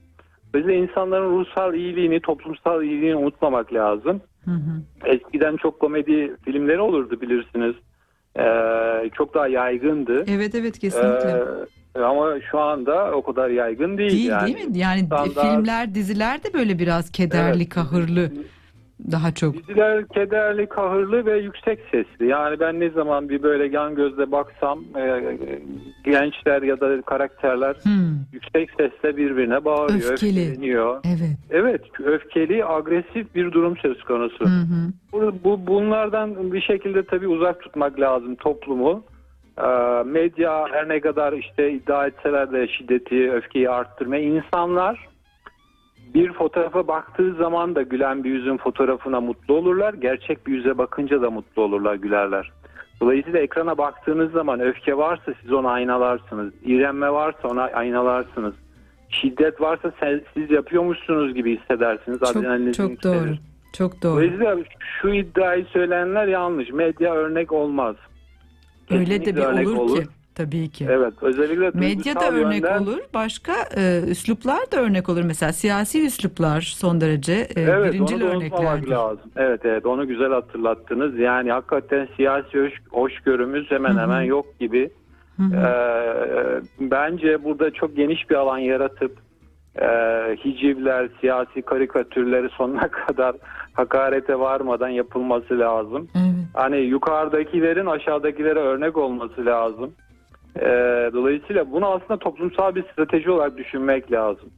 Dolayısıyla 0.55 0.83
insanların 0.85 1.39
ruhsal 1.39 1.75
iyiliğini, 1.75 2.21
toplumsal 2.21 2.83
iyiliğini 2.83 3.17
unutmamak 3.17 3.73
lazım. 3.73 4.21
Hı 4.45 4.51
hı. 4.51 4.83
Eskiden 5.05 5.57
çok 5.57 5.81
komedi 5.81 6.37
filmleri 6.45 6.81
olurdu 6.81 7.21
bilirsiniz. 7.21 7.75
E, 8.39 8.45
çok 9.15 9.35
daha 9.35 9.49
yaygındı. 9.49 10.25
Evet 10.29 10.55
evet 10.55 10.79
kesinlikle. 10.79 11.43
E, 11.97 12.01
ama 12.01 12.41
şu 12.51 12.59
anda 12.59 13.13
o 13.13 13.23
kadar 13.23 13.49
yaygın 13.51 13.99
değil. 13.99 14.11
değil 14.11 14.29
yani. 14.29 14.55
değil 14.55 14.69
mi? 14.69 14.79
Yani 14.79 15.01
standart- 15.01 15.41
filmler, 15.41 15.95
diziler 15.95 16.45
de 16.45 16.55
böyle 16.55 16.79
biraz 16.79 17.11
kederli, 17.13 17.57
Evet. 17.57 17.69
kahırlı 17.69 18.31
daha 19.13 19.33
çok. 19.35 19.55
Diziler 19.55 20.09
kederli, 20.09 20.67
kahırlı 20.67 21.27
ve 21.27 21.39
yüksek 21.39 21.79
sesli. 21.91 22.27
Yani 22.27 22.61
ben 22.61 22.81
ne 22.81 22.91
zaman 22.91 23.29
bir 23.29 23.43
böyle 23.43 23.77
yan 23.77 23.95
gözle 23.95 24.33
baksam 24.33 24.79
e, 24.97 25.37
gençler 26.05 26.63
ya 26.63 26.81
da 26.81 27.03
karakterler 27.03 27.77
Hmm, 27.83 28.17
yüksek 28.33 28.71
sesle 28.71 29.17
birbirine 29.17 29.65
bağırıyor, 29.65 30.13
Öfkeli. 30.13 30.41
öfkeleniyor. 30.41 31.01
evet. 31.05 31.37
Evet, 31.51 31.83
öfkeli, 32.05 32.65
agresif 32.67 33.35
bir 33.35 33.53
durum 33.53 33.77
söz 33.77 34.03
konusu. 34.05 34.45
Hı 34.45 34.49
hı. 34.49 34.93
Bu, 35.13 35.33
bu 35.45 35.67
bunlardan 35.67 36.53
bir 36.53 36.61
şekilde 36.61 37.03
tabii 37.07 37.29
uzak 37.29 37.61
tutmak 37.63 38.01
lazım 38.01 38.35
toplumu. 38.35 39.05
Ee, 39.59 40.03
medya 40.07 40.67
her 40.73 40.89
ne 40.89 41.01
kadar 41.01 41.33
işte 41.33 41.73
iddia 41.73 42.07
etseler 42.07 42.53
de 42.53 42.69
şiddeti, 42.69 43.33
öfkeyi 43.33 43.71
arttırmaya 43.71 44.23
insanlar 44.23 45.09
bir 46.15 46.33
fotoğrafa 46.33 46.89
baktığı 46.89 47.35
zaman 47.35 47.75
da 47.75 47.83
gülen 47.83 48.25
bir 48.25 48.31
yüzün 48.31 48.57
fotoğrafına 48.57 49.21
mutlu 49.21 49.55
olurlar. 49.55 49.95
Gerçek 49.95 50.47
bir 50.47 50.53
yüze 50.53 50.79
bakınca 50.79 51.23
da 51.23 51.31
mutlu 51.31 51.63
olurlar, 51.63 51.95
gülerler. 51.95 52.53
Dolayısıyla 53.01 53.39
ekrana 53.41 53.79
baktığınız 53.79 54.33
zaman 54.33 54.61
öfke 54.61 54.97
varsa 54.97 55.33
siz 55.43 55.53
onu 55.53 55.69
aynalarsınız. 55.69 56.53
İğrenme 56.65 57.13
varsa 57.13 57.49
ona 57.49 57.63
aynalarsınız. 57.63 58.55
Şiddet 59.09 59.61
varsa 59.61 59.93
sen- 60.01 60.23
siz 60.35 60.51
yapıyormuşsunuz 60.51 61.35
gibi 61.35 61.59
hissedersiniz. 61.59 62.19
Çok, 62.19 62.33
çok 62.77 62.91
yükselir. 62.91 63.03
doğru. 63.03 63.37
Çok 63.73 64.03
doğru. 64.03 64.13
Dolayısıyla 64.17 64.57
şu 65.01 65.09
iddiayı 65.09 65.65
söyleyenler 65.65 66.27
yanlış. 66.27 66.71
Medya 66.71 67.15
örnek 67.15 67.53
olmaz. 67.53 67.97
Öyle 68.91 69.01
de 69.01 69.19
Kesinlikle 69.19 69.37
bir 69.37 69.43
örnek 69.43 69.69
olur, 69.69 69.97
ki. 70.03 70.09
Tabii 70.37 70.71
ki. 70.71 70.87
Evet, 70.91 71.13
özellikle 71.23 71.71
Medya 71.75 72.15
da 72.15 72.31
örnek 72.31 72.63
yönden- 72.63 72.83
olur. 72.83 72.99
Başka 73.15 73.53
e, 73.77 74.01
üsluplar 74.11 74.73
da 74.73 74.77
örnek 74.81 75.09
olur. 75.09 75.23
Mesela 75.23 75.53
siyasi 75.53 76.07
üsluplar 76.07 76.61
son 76.61 77.01
derece 77.01 77.33
e, 77.33 77.61
Evet, 77.61 77.93
birincil 77.95 78.23
örneklerdir. 78.23 78.89
lazım. 78.89 79.31
Evet, 79.37 79.61
evet, 79.65 79.87
onu 79.87 80.07
güzel 80.09 80.31
hatırlattınız. 80.33 81.19
Yani 81.19 81.53
hakikaten 81.53 82.09
siyasi 82.17 82.61
hoş, 82.61 82.73
hoşgörümüz 82.91 83.71
hemen 83.71 83.91
Hı 83.91 83.95
hı. 83.95 84.01
hemen 84.01 84.23
yok 84.23 84.59
gibi. 84.61 84.91
Hı 85.37 85.43
hı. 85.43 85.57
Ee, 85.57 86.61
bence 86.81 87.45
burada 87.45 87.71
çok 87.71 87.97
geniş 87.97 88.31
bir 88.31 88.35
alan 88.35 88.59
yaratıp 88.59 89.17
e, 89.83 89.87
hicivler, 90.45 91.09
siyasi 91.21 91.63
karikatürleri 91.63 92.49
sonuna 92.49 92.89
kadar 93.07 93.37
hakarete 93.73 94.39
varmadan 94.39 94.89
yapılması 94.89 95.59
lazım. 95.59 96.09
Evet. 96.15 96.27
Hani 96.55 96.77
yukarıdakilerin 96.77 97.87
aşağıdakilere 97.87 98.59
örnek 98.59 98.97
olması 98.97 99.47
lazım. 99.47 99.93
Ee, 100.61 101.11
dolayısıyla 101.13 101.73
bunu 101.73 101.87
aslında 101.87 102.17
toplumsal 102.19 102.75
bir 102.75 102.83
strateji 102.93 103.31
olarak 103.31 103.57
düşünmek 103.57 104.13
lazım. 104.13 104.49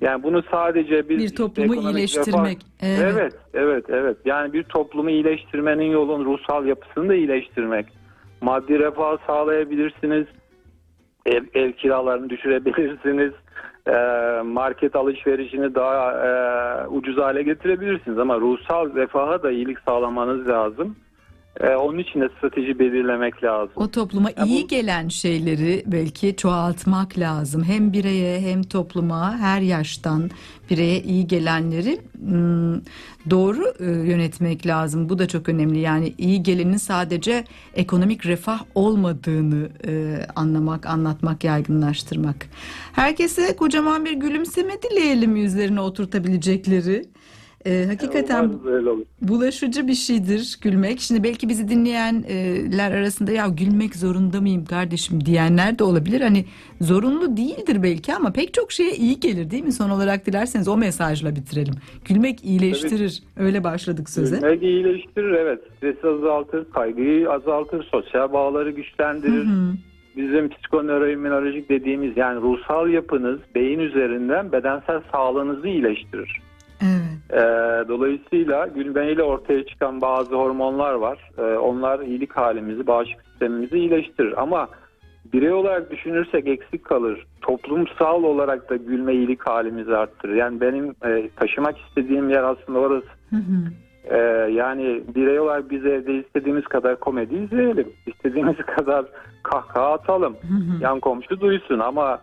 Yani 0.00 0.22
bunu 0.22 0.42
sadece 0.50 1.08
Bir 1.08 1.18
işte 1.18 1.36
toplumu 1.36 1.74
iyileştirmek. 1.74 2.58
refah- 2.58 3.00
Evet. 3.00 3.14
Evet, 3.16 3.34
evet, 3.54 3.84
evet. 3.88 4.16
Yani 4.24 4.52
bir 4.52 4.62
toplumu 4.62 5.10
iyileştirmenin 5.10 5.90
yolun 5.90 6.24
ruhsal 6.24 6.66
yapısını 6.66 7.08
da 7.08 7.14
iyileştirmek. 7.14 7.86
Maddi 8.40 8.78
refah 8.78 9.16
sağlayabilirsiniz. 9.26 10.26
Ev, 11.26 11.42
ev 11.54 11.72
kiralarını 11.72 12.30
düşürebilirsiniz. 12.30 13.32
Ee, 13.88 13.92
market 14.44 14.96
alışverişini 14.96 15.74
daha 15.74 16.12
e, 16.26 16.88
ucuz 16.88 17.18
hale 17.18 17.42
getirebilirsiniz. 17.42 18.18
Ama 18.18 18.40
ruhsal 18.40 18.94
refaha 18.96 19.42
da 19.42 19.50
iyilik 19.50 19.78
sağlamanız 19.80 20.48
lazım. 20.48 20.96
Ee, 21.60 21.66
onun 21.76 21.98
için 21.98 22.20
de 22.20 22.28
strateji 22.38 22.78
belirlemek 22.78 23.44
lazım. 23.44 23.72
O 23.76 23.90
topluma 23.90 24.30
Ya 24.36 24.44
iyi 24.44 24.62
bu- 24.64 24.68
gelen 24.68 25.08
şeyleri 25.08 25.82
belki 25.86 26.36
çoğaltmak 26.36 27.18
lazım. 27.18 27.64
Hem 27.64 27.92
bireye 27.92 28.40
hem 28.40 28.62
topluma 28.62 29.38
her 29.38 29.60
yaştan 29.60 30.30
bireye 30.70 31.00
iyi 31.00 31.26
gelenleri 31.26 32.00
hmm, 32.18 32.80
doğru 33.30 33.64
e, 33.80 33.84
yönetmek 33.84 34.66
lazım. 34.66 35.08
Bu 35.08 35.18
da 35.18 35.28
çok 35.28 35.48
önemli. 35.48 35.78
Yani 35.78 36.14
iyi 36.18 36.42
gelenin 36.42 36.76
sadece 36.76 37.44
ekonomik 37.74 38.26
refah 38.26 38.60
olmadığını 38.74 39.68
e, 39.86 40.18
anlamak, 40.36 40.86
anlatmak, 40.86 41.44
yaygınlaştırmak. 41.44 42.46
Herkese 42.92 43.56
kocaman 43.56 44.04
bir 44.04 44.12
gülümseme 44.12 44.72
dileyelim 44.82 45.36
yüzlerine 45.36 45.80
oturtabilecekleri. 45.80 47.04
Ee, 47.66 47.84
hakikaten 47.88 48.52
bulaşıcı 49.22 49.88
bir 49.88 49.94
şeydir 49.94 50.58
gülmek. 50.62 51.00
Şimdi 51.00 51.24
belki 51.24 51.48
bizi 51.48 51.68
dinleyenler 51.68 52.92
arasında 52.92 53.32
ya 53.32 53.46
gülmek 53.46 53.96
zorunda 53.96 54.40
mıyım 54.40 54.64
kardeşim 54.64 55.24
diyenler 55.24 55.78
de 55.78 55.84
olabilir. 55.84 56.20
Hani 56.20 56.44
zorunlu 56.80 57.36
değildir 57.36 57.82
belki 57.82 58.14
ama 58.14 58.32
pek 58.32 58.54
çok 58.54 58.72
şeye 58.72 58.92
iyi 58.92 59.20
gelir 59.20 59.50
değil 59.50 59.64
mi? 59.64 59.72
Son 59.72 59.90
olarak 59.90 60.26
dilerseniz 60.26 60.68
o 60.68 60.76
mesajla 60.76 61.36
bitirelim. 61.36 61.74
Gülmek 62.04 62.44
iyileştirir. 62.44 63.22
Öyle 63.36 63.64
başladık 63.64 64.10
söze. 64.10 64.36
Gülmek 64.36 64.62
iyileştirir 64.62 65.32
evet. 65.32 65.60
Stresi 65.76 66.06
azaltır, 66.06 66.70
kaygıyı 66.70 67.30
azaltır, 67.30 67.84
sosyal 67.84 68.32
bağları 68.32 68.70
güçlendirir. 68.70 69.44
Hı 69.44 69.50
hı. 69.50 69.72
Bizim 70.16 70.48
psikonöroimmünolojik 70.48 71.68
dediğimiz 71.68 72.16
yani 72.16 72.40
ruhsal 72.40 72.88
yapınız 72.88 73.40
beyin 73.54 73.78
üzerinden 73.78 74.52
bedensel 74.52 75.00
sağlığınızı 75.12 75.68
iyileştirir. 75.68 76.40
Evet. 76.82 77.14
Ee, 77.32 77.88
dolayısıyla 77.88 78.66
gülmeyle 78.66 79.22
ortaya 79.22 79.66
çıkan 79.66 80.00
bazı 80.00 80.34
hormonlar 80.34 80.94
var. 80.94 81.30
Ee, 81.38 81.42
onlar 81.42 82.00
iyilik 82.00 82.32
halimizi, 82.36 82.86
bağışıklık 82.86 83.26
sistemimizi 83.26 83.78
iyileştirir. 83.78 84.42
Ama 84.42 84.68
birey 85.32 85.52
olarak 85.52 85.90
düşünürsek 85.90 86.46
eksik 86.46 86.84
kalır. 86.84 87.26
Toplumsal 87.40 88.22
olarak 88.22 88.70
da 88.70 88.76
gülme 88.76 89.14
iyilik 89.14 89.46
halimizi 89.46 89.96
arttırır. 89.96 90.34
Yani 90.34 90.60
benim 90.60 90.94
e, 91.04 91.30
taşımak 91.36 91.76
istediğim 91.78 92.30
yer 92.30 92.42
aslında 92.42 92.78
orası. 92.78 93.08
Hı 93.30 93.36
hı. 93.36 93.72
Ee, 94.04 94.18
yani 94.52 95.02
birey 95.14 95.40
olarak 95.40 95.70
biz 95.70 95.86
evde 95.86 96.14
istediğimiz 96.14 96.64
kadar 96.64 97.00
komedi 97.00 97.34
izleyelim. 97.34 97.92
İstediğimiz 98.06 98.56
kadar 98.76 99.04
kahkaha 99.42 99.92
atalım. 99.92 100.36
Hı 100.42 100.54
hı. 100.54 100.82
Yan 100.82 101.00
komşu 101.00 101.40
duysun 101.40 101.78
ama 101.78 102.20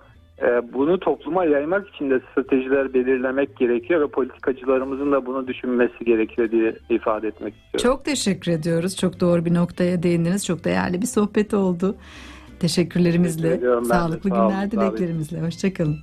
bunu 0.73 0.99
topluma 0.99 1.45
yaymak 1.45 1.89
için 1.89 2.09
de 2.09 2.19
stratejiler 2.31 2.93
belirlemek 2.93 3.57
gerekiyor 3.57 4.01
ve 4.01 4.07
politikacılarımızın 4.07 5.11
da 5.11 5.25
bunu 5.25 5.47
düşünmesi 5.47 6.05
gerekiyor 6.05 6.51
diye 6.51 6.75
ifade 6.89 7.27
etmek 7.27 7.53
istiyorum. 7.53 7.79
Çok 7.97 8.05
teşekkür 8.05 8.51
ediyoruz. 8.51 8.97
Çok 8.97 9.19
doğru 9.19 9.45
bir 9.45 9.53
noktaya 9.53 10.03
değindiniz. 10.03 10.45
Çok 10.45 10.63
değerli 10.63 11.01
bir 11.01 11.07
sohbet 11.07 11.53
oldu. 11.53 11.95
Teşekkürlerimizle, 12.59 13.49
Teşekkür 13.49 13.71
ben 13.75 13.83
de. 13.83 13.87
sağlıklı 13.87 14.29
Sağ 14.29 14.35
günler 14.35 14.61
olun. 14.63 14.71
dileklerimizle. 14.71 15.41
Hoşçakalın. 15.41 15.97